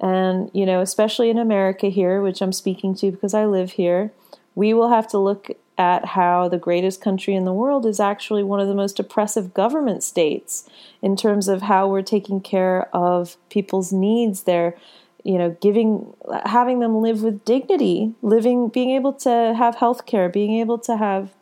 And, 0.00 0.50
you 0.52 0.66
know, 0.66 0.80
especially 0.80 1.30
in 1.30 1.38
America 1.38 1.86
here, 1.86 2.20
which 2.20 2.42
I'm 2.42 2.52
speaking 2.52 2.94
to 2.96 3.12
because 3.12 3.32
I 3.32 3.46
live 3.46 3.72
here, 3.72 4.12
we 4.54 4.74
will 4.74 4.88
have 4.88 5.06
to 5.08 5.18
look 5.18 5.50
at 5.78 6.04
how 6.04 6.48
the 6.48 6.58
greatest 6.58 7.00
country 7.00 7.34
in 7.34 7.44
the 7.44 7.52
world 7.52 7.84
is 7.84 8.00
actually 8.00 8.42
one 8.42 8.60
of 8.60 8.68
the 8.68 8.74
most 8.74 8.98
oppressive 8.98 9.52
government 9.52 10.02
states 10.02 10.68
in 11.02 11.16
terms 11.16 11.48
of 11.48 11.62
how 11.62 11.86
we're 11.86 12.02
taking 12.02 12.40
care 12.40 12.88
of 12.94 13.36
people's 13.50 13.92
needs. 13.92 14.42
They're, 14.42 14.74
you 15.22 15.36
know, 15.36 15.56
giving, 15.60 16.14
having 16.46 16.80
them 16.80 17.02
live 17.02 17.22
with 17.22 17.44
dignity, 17.44 18.14
living, 18.22 18.68
being 18.68 18.90
able 18.90 19.12
to 19.14 19.54
have 19.56 19.76
health 19.76 20.06
care, 20.06 20.28
being 20.28 20.58
able 20.58 20.78
to 20.78 20.96
have 20.96 21.34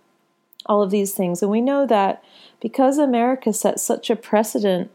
all 0.67 0.83
of 0.83 0.91
these 0.91 1.15
things. 1.15 1.43
And 1.43 1.51
we 1.51 1.61
know 1.61 1.87
that 1.87 2.23
because 2.61 2.99
America 2.99 3.53
set 3.53 3.79
such 3.79 4.11
a 4.11 4.17
precedent 4.17 4.91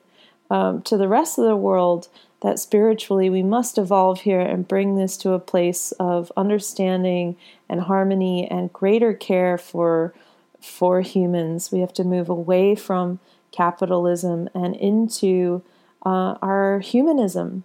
um, 0.50 0.82
to 0.82 0.98
the 0.98 1.08
rest 1.08 1.38
of 1.38 1.46
the 1.46 1.56
world, 1.56 2.10
that 2.42 2.60
spiritually 2.60 3.30
we 3.30 3.44
must 3.44 3.78
evolve 3.78 4.22
here 4.22 4.40
and 4.40 4.68
bring 4.68 4.96
this 4.96 5.18
to 5.18 5.34
a 5.34 5.40
place 5.40 5.92
of 5.94 6.32
understanding 6.38 7.36
and 7.68 7.82
harmony 7.82 8.48
and 8.50 8.72
greater 8.72 9.14
care 9.14 9.58
for 9.58 10.14
for 10.62 11.02
humans. 11.02 11.72
We 11.72 11.80
have 11.80 11.94
to 11.94 12.04
move 12.04 12.30
away 12.30 12.76
from 12.76 13.20
capitalism 13.52 14.50
and 14.54 14.76
into 14.76 15.64
uh, 16.06 16.36
our 16.42 16.80
humanism. 16.80 17.64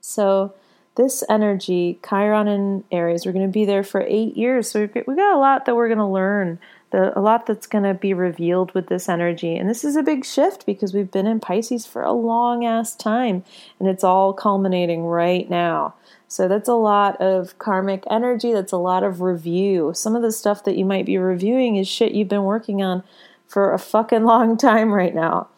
So 0.00 0.54
this 0.96 1.24
energy, 1.30 1.98
Chiron 2.06 2.48
and 2.48 2.84
Aries, 2.90 3.24
we're 3.24 3.32
going 3.32 3.46
to 3.46 3.52
be 3.52 3.64
there 3.64 3.84
for 3.84 4.02
eight 4.02 4.36
years. 4.36 4.70
So 4.70 4.80
we've 4.80 4.92
got, 4.92 5.06
we've 5.06 5.16
got 5.16 5.36
a 5.36 5.38
lot 5.38 5.64
that 5.64 5.76
we're 5.76 5.88
going 5.88 5.98
to 5.98 6.06
learn 6.06 6.58
The, 6.92 7.18
a 7.18 7.20
lot 7.20 7.46
that's 7.46 7.66
going 7.66 7.84
to 7.84 7.94
be 7.94 8.14
revealed 8.14 8.72
with 8.74 8.88
this 8.88 9.08
energy. 9.08 9.56
And 9.56 9.68
this 9.68 9.82
is 9.82 9.96
a 9.96 10.02
big 10.02 10.24
shift 10.24 10.66
because 10.66 10.94
we've 10.94 11.10
been 11.10 11.26
in 11.26 11.40
Pisces 11.40 11.86
for 11.86 12.02
a 12.02 12.12
long 12.12 12.64
ass 12.64 12.94
time 12.94 13.44
and 13.80 13.88
it's 13.88 14.04
all 14.04 14.32
culminating 14.32 15.04
right 15.04 15.48
now. 15.48 15.94
So 16.28 16.48
that's 16.48 16.68
a 16.68 16.74
lot 16.74 17.20
of 17.20 17.58
karmic 17.58 18.04
energy. 18.10 18.52
That's 18.52 18.72
a 18.72 18.78
lot 18.78 19.02
of 19.02 19.20
review. 19.20 19.92
Some 19.94 20.16
of 20.16 20.22
the 20.22 20.32
stuff 20.32 20.64
that 20.64 20.76
you 20.76 20.84
might 20.84 21.04
be 21.04 21.18
reviewing 21.18 21.76
is 21.76 21.88
shit 21.88 22.12
you've 22.12 22.28
been 22.28 22.44
working 22.44 22.82
on 22.82 23.02
for 23.46 23.72
a 23.74 23.78
fucking 23.78 24.24
long 24.24 24.56
time 24.56 24.92
right 24.92 25.14
now. 25.14 25.48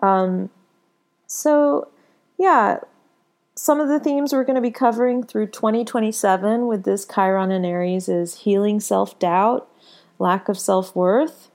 Um, 0.00 0.50
so, 1.26 1.88
yeah, 2.38 2.80
some 3.54 3.80
of 3.80 3.88
the 3.88 3.98
themes 3.98 4.32
we're 4.32 4.44
going 4.44 4.56
to 4.56 4.60
be 4.60 4.70
covering 4.70 5.22
through 5.22 5.46
2027 5.46 6.66
with 6.66 6.84
this 6.84 7.06
Chiron 7.06 7.50
and 7.50 7.64
Aries 7.64 8.08
is 8.08 8.40
healing 8.40 8.80
self 8.80 9.18
doubt, 9.18 9.68
lack 10.18 10.48
of 10.48 10.58
self 10.58 10.94
worth, 10.94 11.50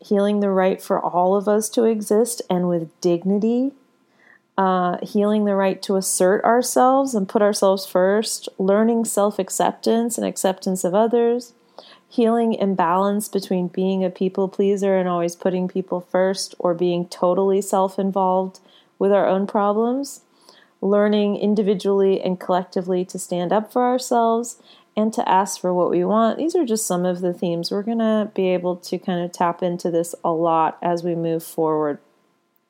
healing 0.00 0.40
the 0.40 0.50
right 0.50 0.80
for 0.80 1.00
all 1.00 1.36
of 1.36 1.48
us 1.48 1.68
to 1.70 1.84
exist 1.84 2.42
and 2.48 2.68
with 2.68 2.98
dignity, 3.00 3.72
uh, 4.56 4.98
healing 5.02 5.44
the 5.44 5.54
right 5.54 5.80
to 5.82 5.96
assert 5.96 6.44
ourselves 6.44 7.14
and 7.14 7.28
put 7.28 7.42
ourselves 7.42 7.86
first, 7.86 8.48
learning 8.58 9.04
self 9.04 9.38
acceptance 9.38 10.18
and 10.18 10.26
acceptance 10.26 10.84
of 10.84 10.94
others, 10.94 11.52
healing 12.08 12.54
imbalance 12.54 13.28
between 13.28 13.68
being 13.68 14.04
a 14.04 14.10
people 14.10 14.48
pleaser 14.48 14.96
and 14.96 15.08
always 15.08 15.36
putting 15.36 15.68
people 15.68 16.00
first 16.00 16.54
or 16.58 16.74
being 16.74 17.06
totally 17.06 17.60
self 17.60 17.98
involved 17.98 18.60
with 18.98 19.12
our 19.12 19.26
own 19.26 19.46
problems 19.46 20.22
learning 20.80 21.36
individually 21.36 22.20
and 22.20 22.40
collectively 22.40 23.04
to 23.04 23.18
stand 23.18 23.52
up 23.52 23.72
for 23.72 23.84
ourselves 23.84 24.60
and 25.00 25.12
to 25.14 25.26
ask 25.28 25.60
for 25.60 25.72
what 25.72 25.90
we 25.90 26.04
want. 26.04 26.36
These 26.36 26.54
are 26.54 26.66
just 26.66 26.86
some 26.86 27.06
of 27.06 27.20
the 27.20 27.32
themes. 27.32 27.70
We're 27.70 27.82
going 27.82 27.98
to 27.98 28.30
be 28.34 28.48
able 28.48 28.76
to 28.76 28.98
kind 28.98 29.24
of 29.24 29.32
tap 29.32 29.62
into 29.62 29.90
this 29.90 30.14
a 30.22 30.30
lot 30.30 30.78
as 30.82 31.02
we 31.02 31.14
move 31.14 31.42
forward. 31.42 31.98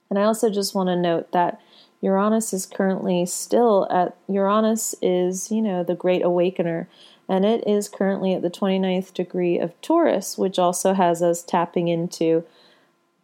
And 0.09 0.19
I 0.19 0.23
also 0.23 0.49
just 0.49 0.75
want 0.75 0.89
to 0.89 0.97
note 0.97 1.33
that 1.33 1.61
Uranus 2.01 2.53
is 2.53 2.67
currently 2.67 3.27
still 3.27 3.87
at 3.91 4.17
Uranus 4.29 4.95
is, 5.03 5.51
you 5.51 5.61
know, 5.61 5.83
the 5.83 5.95
great 5.95 6.25
awakener 6.25 6.89
and 7.29 7.45
it 7.45 7.65
is 7.67 7.89
currently 7.89 8.35
at 8.35 8.43
the 8.43 8.51
29th 8.51 9.15
degree 9.15 9.59
of 9.59 9.81
Taurus, 9.81 10.37
which 10.37 10.59
also 10.59 10.95
has 10.95 11.23
us 11.23 11.43
tapping 11.43 11.87
into 11.87 12.45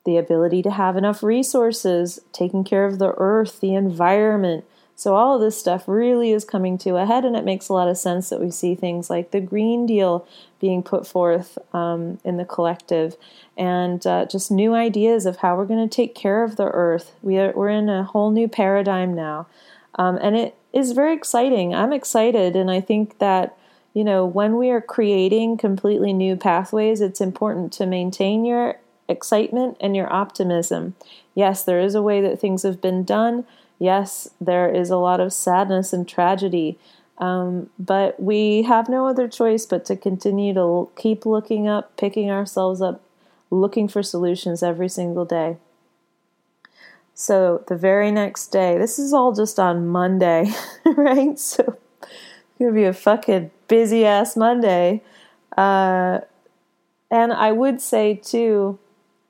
the 0.05 0.17
ability 0.17 0.63
to 0.63 0.71
have 0.71 0.97
enough 0.97 1.25
resources, 1.25 2.21
taking 2.33 2.63
care 2.63 2.85
of 2.85 3.01
the 3.01 3.13
earth, 3.17 3.59
the 3.61 3.75
environment, 3.75 4.65
so 4.99 5.15
all 5.15 5.35
of 5.35 5.43
this 5.43 5.59
stuff 5.59 5.87
really 5.87 6.33
is 6.33 6.47
coming 6.47 6.79
to 6.79 6.97
a 6.97 7.05
head, 7.05 7.27
and 7.27 7.37
it 7.37 7.45
makes 7.45 7.69
a 7.69 7.75
lot 7.75 7.87
of 7.87 7.99
sense 7.99 8.31
that 8.31 8.41
we 8.41 8.51
see 8.51 8.75
things 8.75 9.11
like 9.11 9.31
the 9.31 9.43
Green 9.43 9.85
Deal 9.85 10.27
being 10.59 10.83
put 10.83 11.07
forth 11.07 11.59
um, 11.75 12.19
in 12.25 12.39
the 12.39 12.47
collective, 12.47 13.15
and 13.59 14.07
uh, 14.07 14.25
just 14.25 14.51
new 14.51 14.75
ideas 14.75 15.27
of 15.27 15.37
how 15.37 15.55
we're 15.55 15.67
going 15.67 15.87
to 15.87 15.95
take 15.95 16.15
care 16.15 16.43
of 16.43 16.57
the 16.57 16.69
earth. 16.69 17.13
We 17.21 17.39
are, 17.39 17.53
we're 17.55 17.69
in 17.69 17.91
a 17.91 18.05
whole 18.05 18.31
new 18.31 18.49
paradigm 18.49 19.15
now, 19.15 19.47
um, 19.97 20.19
and 20.23 20.35
it 20.35 20.57
is 20.73 20.93
very 20.93 21.15
exciting. 21.15 21.75
I'm 21.75 21.93
excited, 21.93 22.57
and 22.57 22.71
I 22.71 22.81
think 22.81 23.19
that 23.19 23.55
you 23.93 24.03
know 24.03 24.25
when 24.25 24.57
we 24.57 24.71
are 24.71 24.81
creating 24.81 25.59
completely 25.59 26.15
new 26.15 26.37
pathways, 26.37 27.03
it's 27.03 27.21
important 27.21 27.71
to 27.75 27.85
maintain 27.85 28.47
your 28.47 28.77
excitement 29.11 29.77
and 29.79 29.95
your 29.95 30.11
optimism. 30.11 30.95
Yes, 31.35 31.63
there 31.63 31.81
is 31.81 31.95
a 31.95 32.01
way 32.01 32.23
that 32.23 32.41
things 32.41 32.63
have 32.63 32.81
been 32.81 33.05
done 33.05 33.45
yes, 33.79 34.29
there 34.41 34.69
is 34.69 34.91
a 34.91 34.97
lot 34.97 35.21
of 35.21 35.33
sadness 35.33 35.93
and 35.93 36.09
tragedy, 36.09 36.79
um, 37.19 37.71
but 37.79 38.21
we 38.21 38.63
have 38.63 38.89
no 38.89 39.07
other 39.07 39.29
choice 39.29 39.67
but 39.67 39.85
to 39.87 39.97
continue 39.97 40.55
to 40.55 40.91
keep 40.97 41.25
looking 41.25 41.67
up, 41.69 41.97
picking 41.97 42.31
ourselves 42.31 42.81
up, 42.81 43.03
looking 43.51 43.89
for 43.89 44.03
solutions 44.03 44.63
every 44.63 44.89
single 44.89 45.25
day. 45.25 45.57
So 47.15 47.65
the 47.69 47.77
very 47.77 48.11
next 48.11 48.49
day, 48.49 48.77
this 48.77 48.99
is 48.99 49.15
all 49.15 49.33
just 49.33 49.59
on 49.59 49.87
Monday, 49.87 50.53
right? 50.85 51.39
So 51.39 51.79
it's 52.03 52.59
gonna 52.59 52.73
be 52.73 52.85
a 52.85 52.93
fucking 52.93 53.51
busy 53.69 54.05
ass 54.05 54.37
Monday. 54.37 55.03
Uh, 55.57 56.21
and 57.11 57.33
I 57.33 57.53
would 57.53 57.81
say 57.81 58.15
too, 58.15 58.79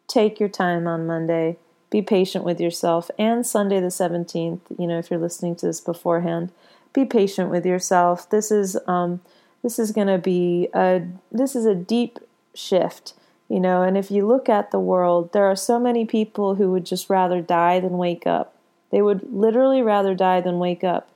take 0.09 0.41
your 0.41 0.49
time 0.49 0.89
on 0.89 1.07
Monday 1.07 1.59
be 1.91 2.03
patient 2.03 2.45
with 2.45 2.61
yourself. 2.61 3.11
And 3.19 3.47
Sunday 3.47 3.81
the 3.81 3.89
17th, 3.89 4.61
you 4.79 4.87
know, 4.87 4.99
if 4.99 5.11
you're 5.11 5.21
listening 5.21 5.57
to 5.57 5.67
this 5.67 5.81
beforehand, 5.81 6.53
be 6.93 7.05
patient 7.05 7.51
with 7.51 7.67
yourself. 7.67 8.29
This 8.31 8.51
is 8.51 8.77
um, 8.87 9.21
this 9.63 9.79
is 9.79 9.93
going 9.93 10.07
to 10.07 10.19
be 10.19 10.69
a 10.75 11.03
this 11.31 11.55
is 11.55 11.67
a 11.67 11.75
deep 11.75 12.19
shift, 12.55 13.15
you 13.49 13.61
know. 13.61 13.83
And 13.83 13.97
if 13.97 14.11
you 14.11 14.27
look 14.27 14.49
at 14.49 14.71
the 14.71 14.81
world, 14.81 15.33
there 15.33 15.47
are 15.47 15.57
so 15.57 15.79
many 15.79 16.05
people 16.05 16.55
who 16.55 16.71
would 16.73 16.87
just 16.87 17.11
rather 17.11 17.41
die 17.41 17.81
than 17.81 17.99
wake 17.99 18.27
up. 18.27 18.55
They 18.91 19.03
would 19.03 19.33
literally 19.33 19.83
rather 19.83 20.15
die 20.15 20.41
than 20.41 20.59
wake 20.59 20.85
up. 20.85 21.11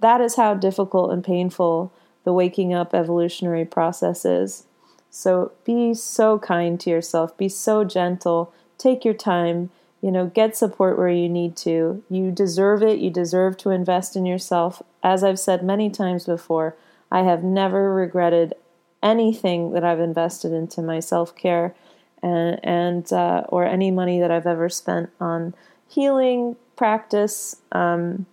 That 0.00 0.20
is 0.20 0.36
how 0.36 0.54
difficult 0.54 1.12
and 1.12 1.24
painful 1.24 1.92
the 2.24 2.32
waking 2.32 2.72
up 2.72 2.94
evolutionary 2.94 3.64
process 3.64 4.24
is. 4.24 4.64
So 5.10 5.52
be 5.64 5.94
so 5.94 6.38
kind 6.38 6.80
to 6.80 6.90
yourself. 6.90 7.36
Be 7.36 7.48
so 7.48 7.84
gentle 7.84 8.52
take 8.84 9.04
your 9.04 9.14
time, 9.14 9.70
you 10.00 10.12
know, 10.12 10.26
get 10.26 10.56
support 10.56 10.98
where 10.98 11.08
you 11.08 11.28
need 11.28 11.56
to. 11.56 12.04
You 12.10 12.30
deserve 12.30 12.82
it. 12.82 12.98
You 12.98 13.10
deserve 13.10 13.56
to 13.58 13.70
invest 13.70 14.14
in 14.14 14.26
yourself. 14.26 14.82
As 15.02 15.24
I've 15.24 15.38
said 15.38 15.64
many 15.64 15.90
times 15.90 16.26
before, 16.26 16.76
I 17.10 17.22
have 17.22 17.42
never 17.42 17.92
regretted 17.92 18.54
anything 19.02 19.72
that 19.72 19.84
I've 19.84 20.00
invested 20.00 20.52
into 20.52 20.82
my 20.82 21.00
self 21.00 21.34
care 21.34 21.74
and, 22.22 22.60
and 22.62 23.12
uh, 23.12 23.44
or 23.48 23.64
any 23.64 23.90
money 23.90 24.20
that 24.20 24.30
I've 24.30 24.46
ever 24.46 24.68
spent 24.68 25.10
on 25.20 25.54
healing 25.88 26.56
practice, 26.76 27.56
um, 27.72 28.26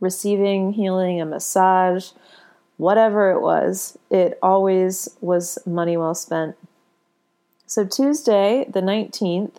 receiving 0.00 0.72
healing, 0.72 1.20
a 1.20 1.26
massage, 1.26 2.10
whatever 2.76 3.30
it 3.30 3.40
was. 3.40 3.98
It 4.10 4.38
always 4.42 5.08
was 5.20 5.58
money 5.66 5.96
well 5.96 6.14
spent. 6.14 6.56
So 7.66 7.84
Tuesday, 7.86 8.66
the 8.68 8.82
19th, 8.82 9.54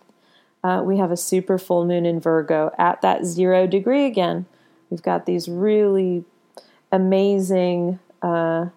uh, 0.64 0.82
we 0.82 0.96
have 0.96 1.12
a 1.12 1.16
super 1.16 1.58
full 1.58 1.84
moon 1.84 2.06
in 2.06 2.18
Virgo 2.18 2.72
at 2.78 3.02
that 3.02 3.26
zero 3.26 3.66
degree 3.66 4.06
again. 4.06 4.46
We've 4.88 5.02
got 5.02 5.26
these 5.26 5.46
really 5.46 6.24
amazing, 6.90 7.98
uh, 8.22 8.68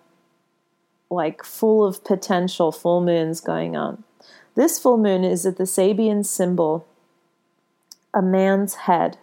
like 1.10 1.44
full 1.44 1.86
of 1.86 2.04
potential 2.04 2.74
full 2.74 3.00
moons 3.00 3.40
going 3.40 3.78
on. 3.78 4.04
This 4.56 4.78
full 4.78 4.98
moon 4.98 5.24
is 5.24 5.46
at 5.46 5.56
the 5.56 5.64
Sabian 5.64 6.26
symbol, 6.26 6.86
a 8.14 8.22
man's 8.22 8.76
head. 8.76 9.18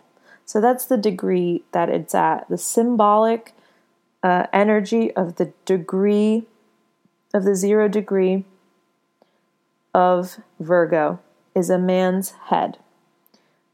So 0.47 0.61
that's 0.61 0.87
the 0.87 0.97
degree 0.97 1.65
that 1.73 1.91
it's 1.91 2.15
at, 2.15 2.49
the 2.49 2.59
symbolic 2.59 3.53
uh, 4.23 4.47
energy 4.55 5.13
of 5.13 5.37
the 5.37 5.53
degree, 5.67 6.45
of 7.35 7.45
the 7.45 7.57
zero 7.57 7.89
degree 7.89 8.45
of 9.93 10.39
Virgo 10.59 11.19
is 11.55 11.71
a 11.71 11.79
man's 11.79 12.31
head. 12.47 12.79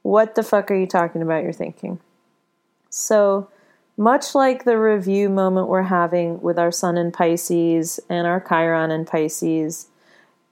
What 0.02 0.34
the 0.34 0.42
fuck 0.42 0.70
are 0.70 0.76
you 0.76 0.86
talking 0.86 1.22
about? 1.22 1.42
You're 1.42 1.52
thinking. 1.52 2.00
So, 2.88 3.48
much 3.96 4.34
like 4.34 4.64
the 4.64 4.78
review 4.78 5.28
moment 5.28 5.68
we're 5.68 5.82
having 5.82 6.40
with 6.40 6.58
our 6.58 6.72
Sun 6.72 6.96
in 6.96 7.12
Pisces 7.12 8.00
and 8.08 8.26
our 8.26 8.40
Chiron 8.40 8.90
in 8.90 9.04
Pisces, 9.04 9.88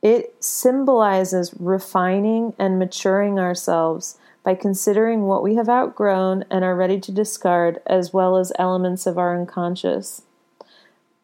it 0.02 0.36
symbolizes 0.42 1.54
refining 1.58 2.54
and 2.58 2.78
maturing 2.78 3.38
ourselves 3.38 4.18
by 4.44 4.54
considering 4.54 5.22
what 5.22 5.42
we 5.42 5.56
have 5.56 5.68
outgrown 5.68 6.44
and 6.50 6.64
are 6.64 6.76
ready 6.76 7.00
to 7.00 7.12
discard, 7.12 7.80
as 7.86 8.12
well 8.12 8.36
as 8.36 8.52
elements 8.58 9.06
of 9.06 9.18
our 9.18 9.38
unconscious. 9.38 10.22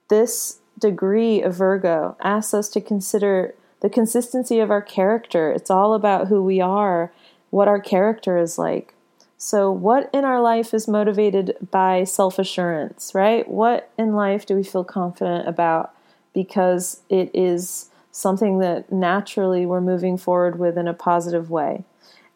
This 0.08 0.58
degree 0.78 1.40
of 1.40 1.54
Virgo 1.54 2.16
asks 2.22 2.54
us 2.54 2.68
to 2.70 2.80
consider 2.80 3.54
the 3.84 3.90
consistency 3.90 4.60
of 4.60 4.70
our 4.70 4.80
character. 4.80 5.52
It's 5.52 5.68
all 5.68 5.92
about 5.92 6.28
who 6.28 6.42
we 6.42 6.58
are, 6.58 7.12
what 7.50 7.68
our 7.68 7.78
character 7.78 8.38
is 8.38 8.56
like. 8.56 8.94
So, 9.36 9.70
what 9.70 10.08
in 10.10 10.24
our 10.24 10.40
life 10.40 10.72
is 10.72 10.88
motivated 10.88 11.54
by 11.70 12.04
self 12.04 12.38
assurance, 12.38 13.12
right? 13.14 13.46
What 13.46 13.90
in 13.98 14.14
life 14.14 14.46
do 14.46 14.56
we 14.56 14.62
feel 14.62 14.84
confident 14.84 15.46
about 15.46 15.92
because 16.32 17.02
it 17.10 17.30
is 17.34 17.90
something 18.10 18.58
that 18.60 18.90
naturally 18.90 19.66
we're 19.66 19.82
moving 19.82 20.16
forward 20.16 20.58
with 20.58 20.78
in 20.78 20.88
a 20.88 20.94
positive 20.94 21.50
way? 21.50 21.84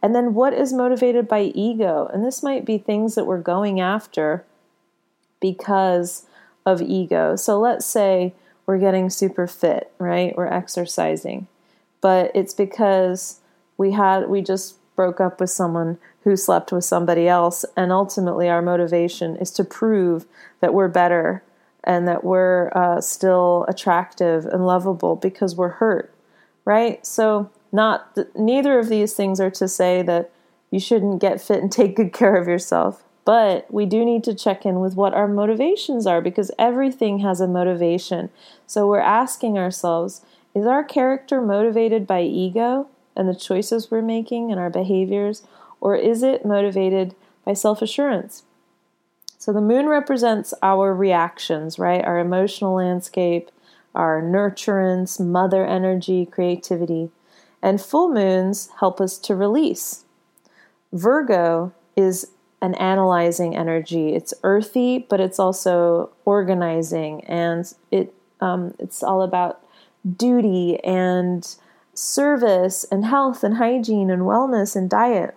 And 0.03 0.15
then, 0.15 0.35
what 0.35 0.53
is 0.53 0.75
motivated 0.75 1.27
by 1.27 1.45
ego? 1.55 2.11
And 2.13 2.23
this 2.23 2.43
might 2.43 2.67
be 2.67 2.77
things 2.77 3.15
that 3.15 3.25
we're 3.25 3.41
going 3.41 3.81
after 3.81 4.45
because 5.41 6.27
of 6.67 6.83
ego. 6.83 7.37
So, 7.37 7.59
let's 7.59 7.87
say 7.87 8.35
we're 8.69 8.79
getting 8.79 9.11
super 9.11 9.49
fit, 9.49 9.91
right? 9.99 10.37
We're 10.37 10.47
exercising. 10.47 11.49
But 12.01 12.31
it's 12.37 12.55
because 12.55 13.41
we 13.77 13.91
had 13.91 14.29
we 14.29 14.41
just 14.41 14.77
broke 14.95 15.21
up 15.21 15.41
with 15.41 15.51
someone 15.51 15.99
who 16.23 16.37
slept 16.37 16.71
with 16.71 16.85
somebody 16.85 17.27
else 17.27 17.65
and 17.77 17.91
ultimately 17.91 18.49
our 18.49 18.63
motivation 18.63 19.37
is 19.37 19.51
to 19.53 19.65
prove 19.65 20.27
that 20.61 20.73
we're 20.73 20.89
better 20.89 21.43
and 21.83 22.07
that 22.07 22.23
we're 22.23 22.71
uh, 22.77 23.01
still 23.01 23.65
attractive 23.69 24.47
and 24.47 24.67
lovable 24.67 25.17
because 25.17 25.57
we're 25.57 25.69
hurt 25.69 26.15
right? 26.69 27.05
So, 27.07 27.51
not 27.73 28.17
neither 28.37 28.79
of 28.79 28.91
these 28.91 29.15
things 29.15 29.41
are 29.41 29.51
to 29.53 29.67
say 29.67 30.03
that 30.03 30.31
you 30.71 30.79
shouldn't 30.79 31.21
get 31.21 31.41
fit 31.41 31.63
and 31.63 31.73
take 31.73 31.97
good 31.97 32.13
care 32.13 32.37
of 32.37 32.47
yourself. 32.47 33.03
But 33.29 33.71
we 33.71 33.85
do 33.85 34.07
need 34.07 34.25
to 34.25 34.35
check 34.35 34.65
in 34.65 34.81
with 34.81 34.95
what 34.95 35.13
our 35.13 35.29
motivations 35.29 36.07
are 36.07 36.23
because 36.23 36.51
everything 36.59 37.19
has 37.19 37.43
a 37.43 37.47
motivation. 37.47 38.31
So 38.67 38.87
we're 38.87 39.01
asking 39.01 39.59
ourselves 39.59 40.23
is 40.55 40.65
our 40.65 40.83
character 40.83 41.43
motivated 41.43 42.07
by 42.07 42.23
ego 42.23 42.89
and 43.15 43.29
the 43.29 43.35
choices 43.35 43.91
we're 43.91 44.01
making 44.01 44.51
and 44.51 44.59
our 44.59 44.71
behaviors, 44.71 45.43
or 45.79 45.95
is 45.95 46.23
it 46.23 46.47
motivated 46.47 47.15
by 47.45 47.53
self 47.53 47.83
assurance? 47.83 48.45
So 49.37 49.53
the 49.53 49.61
moon 49.61 49.89
represents 49.89 50.55
our 50.63 50.95
reactions, 50.95 51.79
right? 51.79 52.03
Our 52.03 52.19
emotional 52.19 52.77
landscape, 52.77 53.51
our 53.95 54.23
nurturance, 54.23 55.21
mother 55.21 55.67
energy, 55.67 56.25
creativity. 56.25 57.11
And 57.61 57.79
full 57.79 58.11
moons 58.11 58.71
help 58.81 59.03
us 59.03 59.19
to 59.19 59.35
release. 59.35 60.07
Virgo 60.95 61.75
is 61.95 62.29
an 62.61 62.75
analyzing 62.75 63.57
energy. 63.57 64.15
It's 64.15 64.35
earthy, 64.43 65.07
but 65.09 65.21
it's 65.21 65.39
also 65.39 66.11
organizing, 66.25 67.25
and 67.25 67.73
it 67.91 68.13
um, 68.41 68.75
it's 68.79 69.03
all 69.03 69.23
about 69.23 69.63
duty 70.17 70.79
and 70.85 71.57
service 71.95 72.85
and 72.91 73.05
health 73.05 73.43
and 73.43 73.57
hygiene 73.57 74.11
and 74.11 74.23
wellness 74.23 74.77
and 74.77 74.89
diet. 74.89 75.37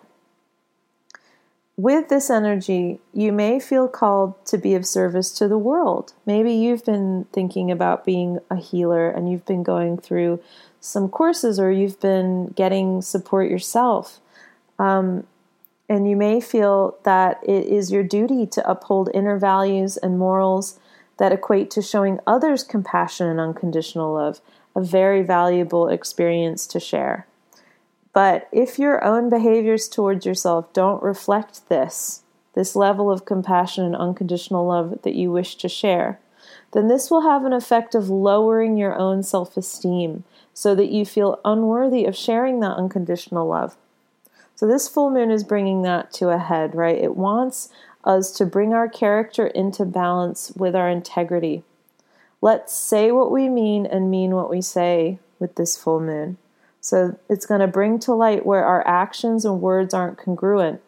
With 1.78 2.10
this 2.10 2.30
energy, 2.30 3.00
you 3.12 3.32
may 3.32 3.60
feel 3.60 3.88
called 3.88 4.46
to 4.46 4.58
be 4.58 4.76
of 4.76 4.86
service 4.86 5.32
to 5.32 5.48
the 5.48 5.58
world. 5.58 6.14
Maybe 6.28 6.54
you've 6.54 6.86
been 6.86 7.26
thinking 7.34 7.72
about 7.72 8.06
being 8.06 8.40
a 8.52 8.58
healer 8.58 9.10
and 9.10 9.32
you've 9.32 9.46
been 9.46 9.64
going 9.64 9.98
through 9.98 10.40
some 10.80 11.10
courses 11.10 11.60
or 11.60 11.72
you've 11.72 12.00
been 12.00 12.48
getting 12.50 13.02
support 13.02 13.50
yourself. 13.50 14.20
Um, 14.78 15.26
and 15.92 16.10
you 16.10 16.16
may 16.16 16.40
feel 16.40 16.98
that 17.04 17.38
it 17.44 17.66
is 17.66 17.92
your 17.92 18.02
duty 18.02 18.46
to 18.46 18.66
uphold 18.70 19.10
inner 19.14 19.38
values 19.38 19.98
and 19.98 20.18
morals 20.18 20.80
that 21.18 21.34
equate 21.34 21.70
to 21.70 21.82
showing 21.82 22.18
others 22.26 22.64
compassion 22.64 23.28
and 23.28 23.42
unconditional 23.42 24.14
love, 24.14 24.40
a 24.74 24.82
very 24.82 25.22
valuable 25.22 25.90
experience 25.90 26.66
to 26.66 26.80
share. 26.80 27.28
But 28.14 28.48
if 28.54 28.80
your 28.80 29.04
own 29.04 29.30
behaviors 29.30 29.90
towards 29.90 30.26
yourself 30.26 30.72
don't 30.72 31.04
reflect 31.04 31.68
this, 31.68 32.24
this 32.54 32.74
level 32.74 33.12
of 33.12 33.26
compassion 33.26 33.84
and 33.84 33.96
unconditional 33.98 34.66
love 34.66 35.02
that 35.04 35.16
you 35.16 35.30
wish 35.30 35.56
to 35.58 35.68
share, 35.68 36.22
then 36.72 36.88
this 36.88 37.12
will 37.12 37.24
have 37.24 37.44
an 37.44 37.52
effect 37.52 37.96
of 37.96 38.10
lowering 38.10 38.78
your 38.78 38.98
own 38.98 39.24
self 39.24 39.58
esteem 39.58 40.24
so 40.54 40.74
that 40.74 40.90
you 40.90 41.04
feel 41.04 41.42
unworthy 41.44 42.06
of 42.06 42.16
sharing 42.16 42.62
that 42.62 42.78
unconditional 42.78 43.46
love. 43.46 43.76
So, 44.62 44.68
this 44.68 44.88
full 44.88 45.10
moon 45.10 45.32
is 45.32 45.44
bringing 45.44 45.82
that 45.82 46.14
to 46.14 46.30
a 46.30 46.38
head, 46.38 46.76
right? 46.76 46.96
It 46.96 47.18
wants 47.18 47.70
us 48.04 48.30
to 48.34 48.46
bring 48.46 48.76
our 48.76 48.88
character 48.88 49.48
into 49.48 49.86
balance 49.86 50.52
with 50.56 50.76
our 50.76 50.88
integrity. 50.88 51.64
Let's 52.42 52.72
say 52.72 53.12
what 53.12 53.32
we 53.32 53.50
mean 53.50 53.88
and 53.88 54.12
mean 54.12 54.36
what 54.36 54.52
we 54.52 54.62
say 54.62 55.18
with 55.40 55.56
this 55.56 55.76
full 55.76 56.00
moon. 56.00 56.38
So, 56.80 57.18
it's 57.28 57.48
going 57.48 57.62
to 57.62 57.68
bring 57.68 57.98
to 58.02 58.14
light 58.14 58.46
where 58.46 58.64
our 58.64 58.88
actions 58.88 59.46
and 59.46 59.62
words 59.62 59.96
aren't 59.96 60.20
congruent 60.20 60.80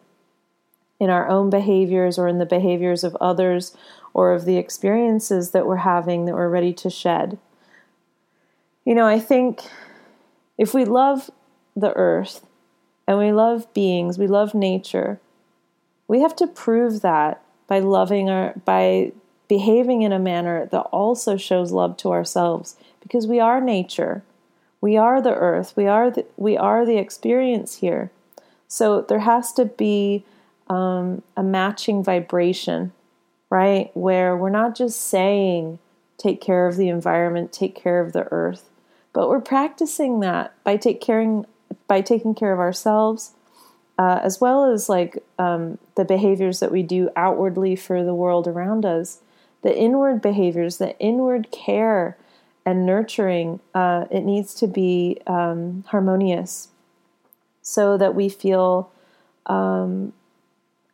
in 1.00 1.10
our 1.10 1.28
own 1.28 1.50
behaviors 1.50 2.16
or 2.16 2.28
in 2.28 2.38
the 2.38 2.46
behaviors 2.46 3.02
of 3.02 3.16
others 3.20 3.76
or 4.12 4.32
of 4.32 4.44
the 4.44 4.56
experiences 4.56 5.50
that 5.50 5.66
we're 5.66 5.78
having 5.78 6.26
that 6.26 6.34
we're 6.34 6.48
ready 6.48 6.72
to 6.74 6.88
shed. 6.88 7.38
You 8.84 8.94
know, 8.94 9.08
I 9.08 9.18
think 9.18 9.62
if 10.58 10.74
we 10.74 10.84
love 10.84 11.28
the 11.74 11.92
earth, 11.94 12.46
and 13.06 13.18
we 13.18 13.32
love 13.32 13.72
beings, 13.74 14.18
we 14.18 14.26
love 14.26 14.54
nature. 14.54 15.20
We 16.08 16.20
have 16.20 16.36
to 16.36 16.46
prove 16.46 17.00
that 17.02 17.42
by 17.66 17.78
loving 17.80 18.28
our 18.28 18.54
by 18.64 19.12
behaving 19.48 20.02
in 20.02 20.12
a 20.12 20.18
manner 20.18 20.66
that 20.66 20.82
also 20.82 21.36
shows 21.36 21.72
love 21.72 21.96
to 21.98 22.12
ourselves 22.12 22.76
because 23.00 23.26
we 23.26 23.40
are 23.40 23.60
nature. 23.60 24.22
We 24.80 24.96
are 24.96 25.20
the 25.22 25.34
earth. 25.34 25.74
We 25.76 25.86
are 25.86 26.10
the, 26.10 26.26
we 26.36 26.56
are 26.56 26.84
the 26.84 26.98
experience 26.98 27.76
here. 27.76 28.10
So 28.68 29.02
there 29.02 29.20
has 29.20 29.52
to 29.54 29.64
be 29.64 30.24
um, 30.68 31.22
a 31.36 31.42
matching 31.42 32.02
vibration, 32.02 32.92
right? 33.50 33.90
Where 33.94 34.36
we're 34.36 34.50
not 34.50 34.74
just 34.74 35.00
saying, 35.00 35.78
take 36.18 36.40
care 36.40 36.66
of 36.66 36.76
the 36.76 36.88
environment, 36.88 37.52
take 37.52 37.74
care 37.74 38.00
of 38.00 38.12
the 38.12 38.30
earth, 38.30 38.68
but 39.12 39.28
we're 39.28 39.40
practicing 39.40 40.20
that 40.20 40.54
by 40.64 40.76
take 40.76 41.00
caring 41.00 41.46
by 41.86 42.00
taking 42.00 42.34
care 42.34 42.52
of 42.52 42.58
ourselves, 42.58 43.32
uh, 43.98 44.20
as 44.22 44.40
well 44.40 44.64
as 44.64 44.88
like 44.88 45.22
um, 45.38 45.78
the 45.94 46.04
behaviors 46.04 46.60
that 46.60 46.72
we 46.72 46.82
do 46.82 47.10
outwardly 47.16 47.76
for 47.76 48.02
the 48.02 48.14
world 48.14 48.48
around 48.48 48.84
us, 48.84 49.20
the 49.62 49.76
inward 49.76 50.20
behaviors, 50.20 50.78
the 50.78 50.98
inward 50.98 51.50
care 51.50 52.16
and 52.66 52.86
nurturing, 52.86 53.60
uh, 53.74 54.06
it 54.10 54.20
needs 54.20 54.54
to 54.54 54.66
be 54.66 55.18
um, 55.26 55.84
harmonious 55.88 56.68
so 57.62 57.96
that 57.96 58.14
we 58.14 58.28
feel. 58.28 58.90
Um, 59.46 60.12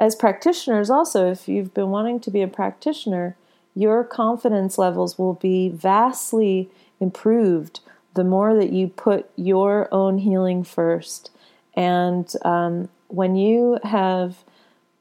as 0.00 0.16
practitioners, 0.16 0.88
also, 0.88 1.30
if 1.30 1.46
you've 1.46 1.74
been 1.74 1.90
wanting 1.90 2.20
to 2.20 2.30
be 2.30 2.40
a 2.40 2.48
practitioner, 2.48 3.36
your 3.74 4.02
confidence 4.02 4.78
levels 4.78 5.18
will 5.18 5.34
be 5.34 5.68
vastly 5.68 6.70
improved 7.00 7.80
the 8.14 8.24
more 8.24 8.54
that 8.54 8.72
you 8.72 8.88
put 8.88 9.30
your 9.36 9.88
own 9.92 10.18
healing 10.18 10.64
first. 10.64 11.30
And 11.74 12.30
um, 12.44 12.88
when 13.08 13.36
you 13.36 13.78
have 13.84 14.44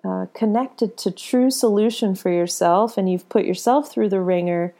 uh, 0.04 0.28
connected 0.34 0.98
to 0.98 1.12
true 1.12 1.52
solution 1.52 2.15
for 2.15 2.30
yourself 2.30 2.98
and 2.98 3.12
you've 3.12 3.28
put 3.30 3.45
yourself 3.45 3.91
through 3.91 4.10
the 4.10 4.22
wringer 4.22 4.74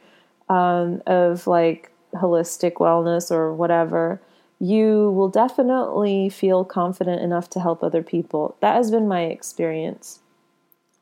um, 0.48 1.02
of 1.06 1.46
like 1.46 1.90
holistic 2.14 2.74
wellness 2.74 3.30
or 3.30 3.52
whatever, 3.52 4.20
you 4.58 5.10
will 5.10 5.28
definitely 5.28 6.28
feel 6.28 6.64
confident 6.64 7.22
enough 7.22 7.48
to 7.50 7.60
help 7.60 7.82
other 7.82 8.02
people. 8.02 8.56
That 8.60 8.76
has 8.76 8.90
been 8.90 9.08
my 9.08 9.22
experience. 9.22 10.20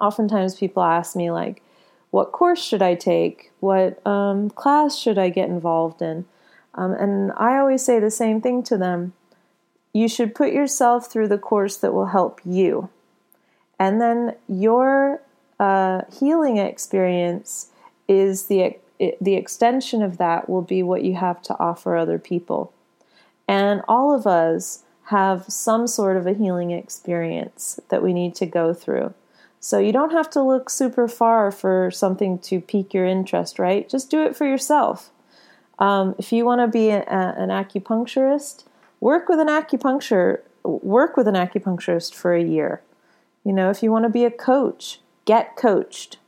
Oftentimes, 0.01 0.55
people 0.55 0.83
ask 0.83 1.17
me, 1.17 1.33
like, 1.33 1.61
what 2.11 2.31
course 2.31 2.62
should 2.62 2.83
I 2.83 2.95
take? 2.95 3.51
What 3.59 4.05
um, 4.07 4.51
class 4.51 4.97
should 4.97 5.19
I 5.19 5.29
get 5.29 5.49
involved 5.49 6.01
in? 6.01 6.25
Um, 6.79 6.93
and 6.93 7.33
I 7.37 7.59
always 7.59 7.85
say 7.85 7.99
the 7.99 8.11
same 8.11 8.41
thing 8.41 8.62
to 8.64 8.79
them 8.79 9.12
you 9.93 10.09
should 10.09 10.35
put 10.35 10.53
yourself 10.53 11.11
through 11.11 11.27
the 11.27 11.38
course 11.38 11.77
that 11.79 11.93
will 11.93 12.07
help 12.07 12.41
you. 12.45 12.88
And 13.81 14.01
then 14.01 14.37
your 14.47 15.21
uh, 15.59 16.03
healing 16.21 16.59
experience 16.59 17.71
is 18.07 18.47
the, 18.47 18.77
the 19.21 19.35
extension 19.35 20.03
of 20.03 20.19
that, 20.19 20.49
will 20.49 20.62
be 20.62 20.85
what 20.85 21.03
you 21.03 21.17
have 21.17 21.43
to 21.43 21.59
offer 21.59 21.97
other 21.97 22.19
people. 22.19 22.73
And 23.49 23.83
all 23.88 24.14
of 24.14 24.27
us 24.27 24.85
have 25.07 25.47
some 25.49 25.88
sort 25.88 26.17
of 26.17 26.27
a 26.27 26.35
healing 26.35 26.71
experience 26.71 27.81
that 27.88 28.03
we 28.03 28.12
need 28.12 28.37
to 28.37 28.47
go 28.47 28.73
through. 28.73 29.14
So 29.59 29.79
you 29.79 29.91
don't 29.91 30.12
have 30.12 30.31
to 30.31 30.43
look 30.43 30.71
super 30.71 31.09
far 31.09 31.51
for 31.51 31.91
something 31.91 32.38
to 32.41 32.61
pique 32.61 32.95
your 32.95 33.07
interest, 33.07 33.59
right? 33.59 33.88
Just 33.88 34.11
do 34.11 34.23
it 34.23 34.37
for 34.37 34.47
yourself. 34.47 35.11
Um, 35.79 36.14
if 36.19 36.33
you 36.33 36.45
want 36.45 36.61
to 36.61 36.69
be 36.69 36.91
a, 36.91 37.03
an 37.03 37.51
acupuncturist, 37.51 38.64
work 39.01 39.29
with 39.29 39.38
an 39.38 39.49
acupuncture 39.49 40.41
work 40.69 41.17
with 41.17 41.27
an 41.27 41.35
acupuncturist 41.35 42.14
for 42.14 42.35
a 42.35 42.43
year. 42.43 42.83
You 43.45 43.53
know, 43.53 43.71
if 43.71 43.83
you 43.83 43.91
want 43.91 44.05
to 44.05 44.11
be 44.11 44.25
a 44.25 44.31
coach, 44.31 45.01
get 45.25 45.57
coached. 45.57 46.19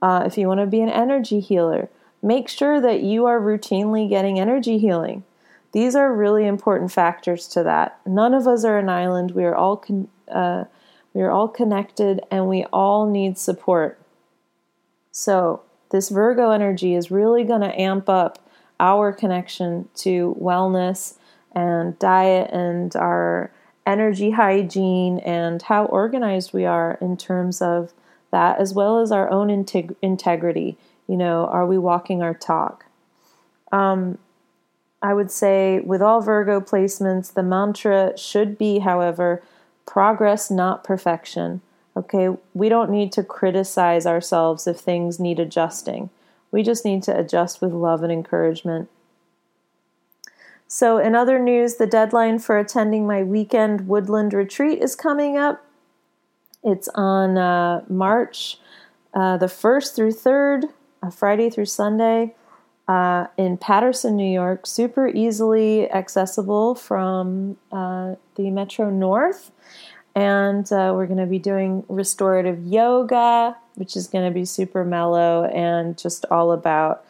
Uh, 0.00 0.22
if 0.26 0.36
you 0.36 0.48
want 0.48 0.60
to 0.60 0.66
be 0.66 0.80
an 0.80 0.88
energy 0.88 1.40
healer, 1.40 1.88
make 2.22 2.48
sure 2.48 2.80
that 2.80 3.02
you 3.02 3.26
are 3.26 3.40
routinely 3.40 4.08
getting 4.08 4.38
energy 4.38 4.78
healing. 4.78 5.24
These 5.72 5.94
are 5.94 6.14
really 6.14 6.46
important 6.46 6.92
factors 6.92 7.48
to 7.48 7.62
that. 7.62 7.98
None 8.06 8.34
of 8.34 8.46
us 8.46 8.64
are 8.64 8.78
an 8.78 8.88
island. 8.88 9.30
We 9.32 9.44
are 9.44 9.54
all 9.54 9.76
con- 9.76 10.08
uh, 10.28 10.64
we 11.14 11.22
are 11.22 11.30
all 11.30 11.48
connected, 11.48 12.20
and 12.30 12.48
we 12.48 12.64
all 12.72 13.08
need 13.08 13.36
support. 13.36 13.98
So 15.10 15.62
this 15.90 16.08
Virgo 16.08 16.50
energy 16.50 16.94
is 16.94 17.10
really 17.10 17.44
going 17.44 17.60
to 17.60 17.80
amp 17.80 18.08
up 18.08 18.38
our 18.82 19.12
connection 19.12 19.88
to 19.94 20.36
wellness 20.38 21.14
and 21.54 21.98
diet 21.98 22.50
and 22.52 22.94
our 22.96 23.50
energy 23.86 24.32
hygiene 24.32 25.20
and 25.20 25.62
how 25.62 25.86
organized 25.86 26.52
we 26.52 26.66
are 26.66 26.98
in 27.00 27.16
terms 27.16 27.62
of 27.62 27.92
that, 28.32 28.58
as 28.58 28.74
well 28.74 28.98
as 28.98 29.12
our 29.12 29.30
own 29.30 29.48
integ- 29.48 29.94
integrity. 30.02 30.76
You 31.06 31.16
know, 31.16 31.46
are 31.46 31.66
we 31.66 31.78
walking 31.78 32.22
our 32.22 32.34
talk? 32.34 32.86
Um, 33.70 34.18
I 35.00 35.14
would 35.14 35.30
say 35.30 35.80
with 35.80 36.02
all 36.02 36.20
Virgo 36.20 36.60
placements, 36.60 37.32
the 37.32 37.42
mantra 37.42 38.16
should 38.16 38.58
be, 38.58 38.80
however, 38.80 39.42
progress, 39.86 40.50
not 40.50 40.84
perfection. 40.84 41.60
Okay, 41.96 42.28
we 42.54 42.68
don't 42.68 42.90
need 42.90 43.12
to 43.12 43.22
criticize 43.22 44.06
ourselves 44.06 44.66
if 44.66 44.78
things 44.78 45.20
need 45.20 45.38
adjusting. 45.38 46.10
We 46.52 46.62
just 46.62 46.84
need 46.84 47.02
to 47.04 47.18
adjust 47.18 47.60
with 47.60 47.72
love 47.72 48.04
and 48.04 48.12
encouragement. 48.12 48.88
So, 50.68 50.98
in 50.98 51.14
other 51.14 51.38
news, 51.38 51.74
the 51.76 51.86
deadline 51.86 52.38
for 52.38 52.58
attending 52.58 53.06
my 53.06 53.22
weekend 53.22 53.88
woodland 53.88 54.32
retreat 54.32 54.80
is 54.80 54.94
coming 54.94 55.36
up. 55.36 55.66
It's 56.62 56.88
on 56.94 57.36
uh, 57.36 57.84
March 57.88 58.58
uh, 59.12 59.36
the 59.36 59.46
1st 59.46 59.94
through 59.94 60.12
3rd, 60.12 60.64
uh, 61.02 61.10
Friday 61.10 61.50
through 61.50 61.66
Sunday, 61.66 62.34
uh, 62.88 63.26
in 63.36 63.56
Patterson, 63.58 64.16
New 64.16 64.30
York. 64.30 64.66
Super 64.66 65.08
easily 65.08 65.90
accessible 65.90 66.74
from 66.74 67.56
uh, 67.70 68.14
the 68.36 68.50
Metro 68.50 68.90
North. 68.90 69.50
And 70.14 70.70
uh, 70.72 70.92
we're 70.94 71.06
going 71.06 71.18
to 71.18 71.26
be 71.26 71.38
doing 71.38 71.84
restorative 71.88 72.66
yoga, 72.66 73.56
which 73.74 73.96
is 73.96 74.06
going 74.06 74.28
to 74.28 74.34
be 74.34 74.44
super 74.44 74.84
mellow 74.84 75.44
and 75.44 75.98
just 75.98 76.24
all 76.30 76.52
about 76.52 77.04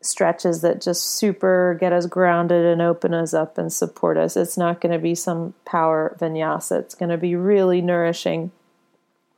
stretches 0.00 0.62
that 0.62 0.80
just 0.80 1.04
super 1.04 1.76
get 1.78 1.92
us 1.92 2.06
grounded 2.06 2.64
and 2.64 2.82
open 2.82 3.14
us 3.14 3.32
up 3.32 3.56
and 3.56 3.72
support 3.72 4.16
us. 4.16 4.36
It's 4.36 4.58
not 4.58 4.80
going 4.80 4.92
to 4.92 4.98
be 4.98 5.14
some 5.14 5.54
power 5.64 6.16
vinyasa, 6.20 6.80
it's 6.80 6.94
going 6.94 7.10
to 7.10 7.18
be 7.18 7.36
really 7.36 7.80
nourishing. 7.80 8.50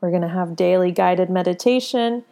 We're 0.00 0.10
going 0.10 0.22
to 0.22 0.28
have 0.28 0.56
daily 0.56 0.92
guided 0.92 1.30
meditation. 1.30 2.24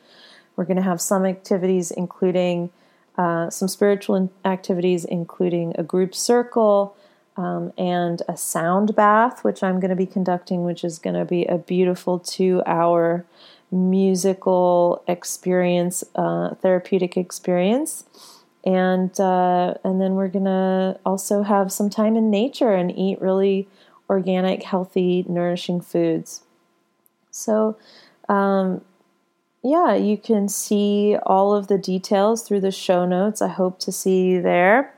We're 0.57 0.64
going 0.64 0.77
to 0.77 0.83
have 0.83 1.01
some 1.01 1.25
activities, 1.25 1.90
including 1.90 2.71
uh, 3.16 3.49
some 3.51 3.68
spiritual 3.68 4.31
activities, 4.45 5.05
including 5.05 5.75
a 5.79 5.83
group 5.83 6.14
circle 6.14 6.95
um, 7.37 7.73
and 7.79 8.21
a 8.29 8.37
sound 8.37 8.95
bath, 8.95 9.42
which 9.42 9.62
I'm 9.62 9.81
going 9.81 9.90
to 9.90 9.97
be 9.97 10.07
conducting, 10.07 10.64
which 10.64 10.85
is 10.85 10.99
going 10.99 11.16
to 11.16 11.25
be 11.25 11.45
a 11.47 11.57
beautiful 11.57 12.18
two 12.18 12.62
hour 12.66 13.25
musical 13.73 15.03
experience, 15.09 16.05
uh, 16.15 16.55
therapeutic 16.57 17.17
experience. 17.17 18.05
And 18.65 19.19
uh, 19.19 19.75
and 19.83 20.01
then 20.01 20.15
we're 20.15 20.29
gonna 20.29 21.01
also 21.05 21.43
have 21.43 21.73
some 21.73 21.91
time 21.91 22.15
in 22.15 22.31
nature 22.31 22.73
and 22.73 22.97
eat 22.97 23.21
really 23.21 23.67
organic, 24.09 24.63
healthy, 24.63 25.25
nourishing 25.29 25.81
foods. 25.81 26.43
So, 27.31 27.77
um, 28.29 28.83
yeah, 29.65 29.95
you 29.95 30.17
can 30.17 30.49
see 30.49 31.17
all 31.25 31.55
of 31.55 31.67
the 31.67 31.79
details 31.79 32.43
through 32.43 32.61
the 32.61 32.71
show 32.71 33.07
notes. 33.07 33.41
I 33.41 33.49
hope 33.49 33.79
to 33.81 33.91
see 33.91 34.27
you 34.27 34.43
there. 34.43 34.95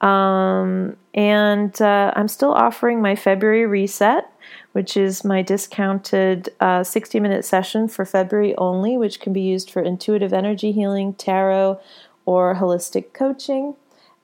Um, 0.00 0.96
and 1.14 1.80
uh, 1.80 2.12
I'm 2.16 2.28
still 2.28 2.52
offering 2.52 3.00
my 3.02 3.14
February 3.14 3.66
reset, 3.66 4.30
which 4.72 4.96
is 4.96 5.24
my 5.24 5.42
discounted 5.42 6.48
uh, 6.60 6.82
60 6.82 7.20
minute 7.20 7.44
session 7.44 7.88
for 7.88 8.04
February 8.04 8.56
only, 8.56 8.96
which 8.96 9.20
can 9.20 9.32
be 9.32 9.40
used 9.40 9.70
for 9.70 9.82
intuitive 9.82 10.32
energy 10.32 10.72
healing, 10.72 11.14
tarot, 11.14 11.80
or 12.24 12.54
holistic 12.54 13.12
coaching, 13.12 13.74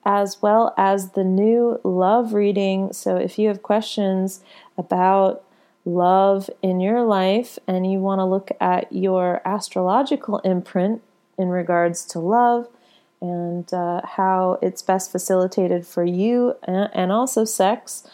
as 0.05 0.41
well 0.41 0.75
as 0.77 1.11
the 1.11 1.25
new 1.25 1.81
love 1.85 2.33
reading. 2.33 2.93
So 2.93 3.17
if 3.17 3.39
you 3.39 3.49
have 3.49 3.63
questions 3.63 4.41
about 4.77 5.45
love 5.85 6.51
in 6.63 6.81
your 6.81 7.03
life 7.03 7.59
and 7.67 7.91
you 7.91 7.99
want 7.99 8.19
to 8.21 8.25
look 8.25 8.51
at 8.61 8.93
your 8.93 9.41
astrological 9.45 10.39
imprint 10.41 11.03
in 11.39 11.49
regards 11.49 12.05
to 12.05 12.19
love 12.19 12.69
and 13.21 13.73
uh, 13.73 14.01
how 14.05 14.59
it's 14.63 14.83
best 14.83 15.11
facilitated 15.11 15.87
for 15.87 16.05
you 16.05 16.55
and, 16.65 16.91
and 16.93 17.13
also 17.13 17.45
sex, 17.45 18.07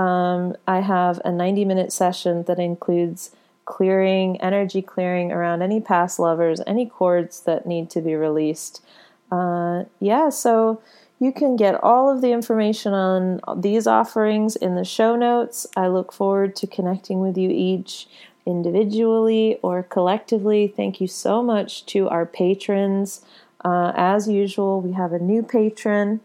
um, 0.00 0.56
I 0.66 0.80
have 0.80 1.20
a 1.24 1.30
90 1.30 1.66
minute 1.66 1.92
session 1.92 2.44
that 2.44 2.58
includes 2.58 3.32
clearing, 3.66 4.40
energy 4.40 4.80
clearing 4.80 5.30
around 5.30 5.60
any 5.60 5.80
past 5.80 6.18
lovers, 6.18 6.60
any 6.66 6.86
cords 6.86 7.40
that 7.40 7.66
need 7.66 7.90
to 7.90 8.00
be 8.00 8.14
released. 8.14 8.82
Uh, 9.30 9.84
yeah, 10.00 10.30
so 10.30 10.80
you 11.18 11.32
can 11.32 11.54
get 11.54 11.74
all 11.84 12.10
of 12.10 12.22
the 12.22 12.32
information 12.32 12.94
on 12.94 13.40
these 13.60 13.86
offerings 13.86 14.56
in 14.56 14.74
the 14.74 14.84
show 14.84 15.16
notes. 15.16 15.66
I 15.76 15.88
look 15.88 16.12
forward 16.12 16.56
to 16.56 16.66
connecting 16.66 17.20
with 17.20 17.36
you 17.36 17.50
each 17.50 18.08
individually 18.46 19.58
or 19.62 19.82
collectively. 19.82 20.66
Thank 20.66 20.98
you 21.00 21.06
so 21.06 21.42
much 21.42 21.84
to 21.86 22.08
our 22.08 22.24
patrons. 22.24 23.20
Uh, 23.62 23.92
as 23.94 24.26
usual, 24.28 24.80
we 24.80 24.92
have 24.92 25.12
a 25.12 25.18
new 25.18 25.42
patron. 25.42 26.20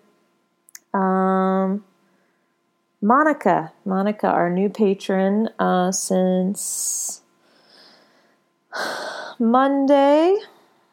Um, 0.93 1.83
Monica, 3.05 3.71
Monica, 3.85 4.25
our 4.25 4.49
new 4.49 4.67
patron 4.67 5.47
uh, 5.59 5.91
since 5.91 7.21
Monday, 9.39 10.39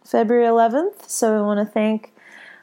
February 0.04 0.44
11th. 0.44 1.08
So 1.08 1.38
I 1.38 1.40
want 1.40 1.66
to 1.66 1.72
thank 1.72 2.12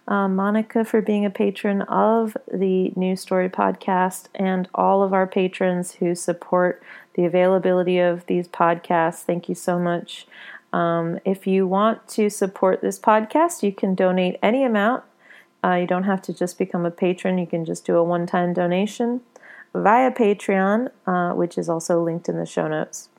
um, 0.08 0.36
Monica 0.36 0.86
for 0.86 1.02
being 1.02 1.26
a 1.26 1.32
patron 1.32 1.82
of 1.82 2.38
the 2.54 2.94
New 2.96 3.16
Story 3.16 3.50
podcast 3.50 4.28
and 4.36 4.70
all 4.76 5.02
of 5.02 5.14
our 5.14 5.26
patrons 5.26 5.94
who 5.94 6.14
support 6.14 6.84
the 7.16 7.26
availability 7.26 7.98
of 7.98 8.28
these 8.28 8.48
podcasts. 8.48 9.24
Thank 9.24 9.50
you 9.50 9.56
so 9.56 9.80
much. 9.80 10.28
Um, 10.72 11.20
if 11.26 11.48
you 11.48 11.66
want 11.66 12.08
to 12.10 12.30
support 12.30 12.82
this 12.82 13.00
podcast, 13.00 13.64
you 13.64 13.72
can 13.72 13.96
donate 13.96 14.38
any 14.44 14.64
amount. 14.64 15.06
Uh, 15.64 15.74
you 15.74 15.88
don't 15.88 16.04
have 16.04 16.22
to 16.22 16.34
just 16.34 16.60
become 16.60 16.86
a 16.86 16.92
patron, 16.92 17.40
you 17.40 17.48
can 17.48 17.66
just 17.66 17.84
do 17.84 17.98
a 17.98 18.04
one 18.04 18.28
time 18.28 18.54
donation 18.54 19.22
via 19.74 20.12
Patreon, 20.12 20.90
uh, 21.06 21.34
which 21.34 21.58
is 21.58 21.70
also 21.70 22.04
linked 22.04 22.30
in 22.30 22.38
the 22.38 22.46
show 22.46 22.68
notes. 22.68 23.10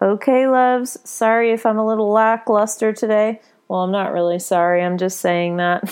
Okay, 0.00 0.46
loves, 0.46 0.96
sorry 1.04 1.50
if 1.50 1.66
I'm 1.66 1.78
a 1.78 1.86
little 1.86 2.10
lackluster 2.10 2.92
today. 2.92 3.40
Well, 3.66 3.80
I'm 3.80 3.90
not 3.90 4.12
really 4.12 4.38
sorry. 4.38 4.82
I'm 4.82 4.96
just 4.96 5.20
saying 5.20 5.56
that. 5.56 5.82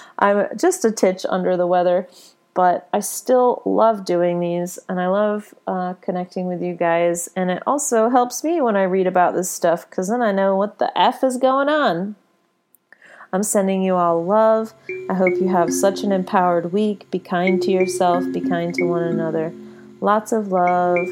I'm 0.18 0.46
just 0.56 0.84
a 0.84 0.90
titch 0.90 1.26
under 1.28 1.56
the 1.56 1.66
weather, 1.66 2.08
but 2.54 2.88
I 2.92 3.00
still 3.00 3.60
love 3.66 4.04
doing 4.04 4.40
these 4.40 4.78
and 4.88 5.00
I 5.00 5.08
love 5.08 5.52
uh, 5.66 5.94
connecting 5.94 6.46
with 6.46 6.62
you 6.62 6.74
guys. 6.74 7.28
And 7.36 7.50
it 7.50 7.62
also 7.66 8.08
helps 8.08 8.44
me 8.44 8.60
when 8.60 8.76
I 8.76 8.84
read 8.84 9.06
about 9.06 9.34
this 9.34 9.50
stuff 9.50 9.88
because 9.90 10.08
then 10.08 10.22
I 10.22 10.32
know 10.32 10.56
what 10.56 10.78
the 10.78 10.96
F 10.98 11.22
is 11.24 11.36
going 11.36 11.68
on. 11.68 12.14
I'm 13.34 13.42
sending 13.42 13.82
you 13.82 13.96
all 13.96 14.24
love. 14.24 14.74
I 15.10 15.14
hope 15.14 15.34
you 15.40 15.48
have 15.48 15.72
such 15.72 16.04
an 16.04 16.12
empowered 16.12 16.72
week. 16.72 17.10
Be 17.10 17.18
kind 17.18 17.60
to 17.62 17.72
yourself, 17.72 18.24
be 18.32 18.40
kind 18.40 18.72
to 18.76 18.84
one 18.84 19.02
another. 19.02 19.52
Lots 20.00 20.30
of 20.30 20.52
love. 20.52 21.08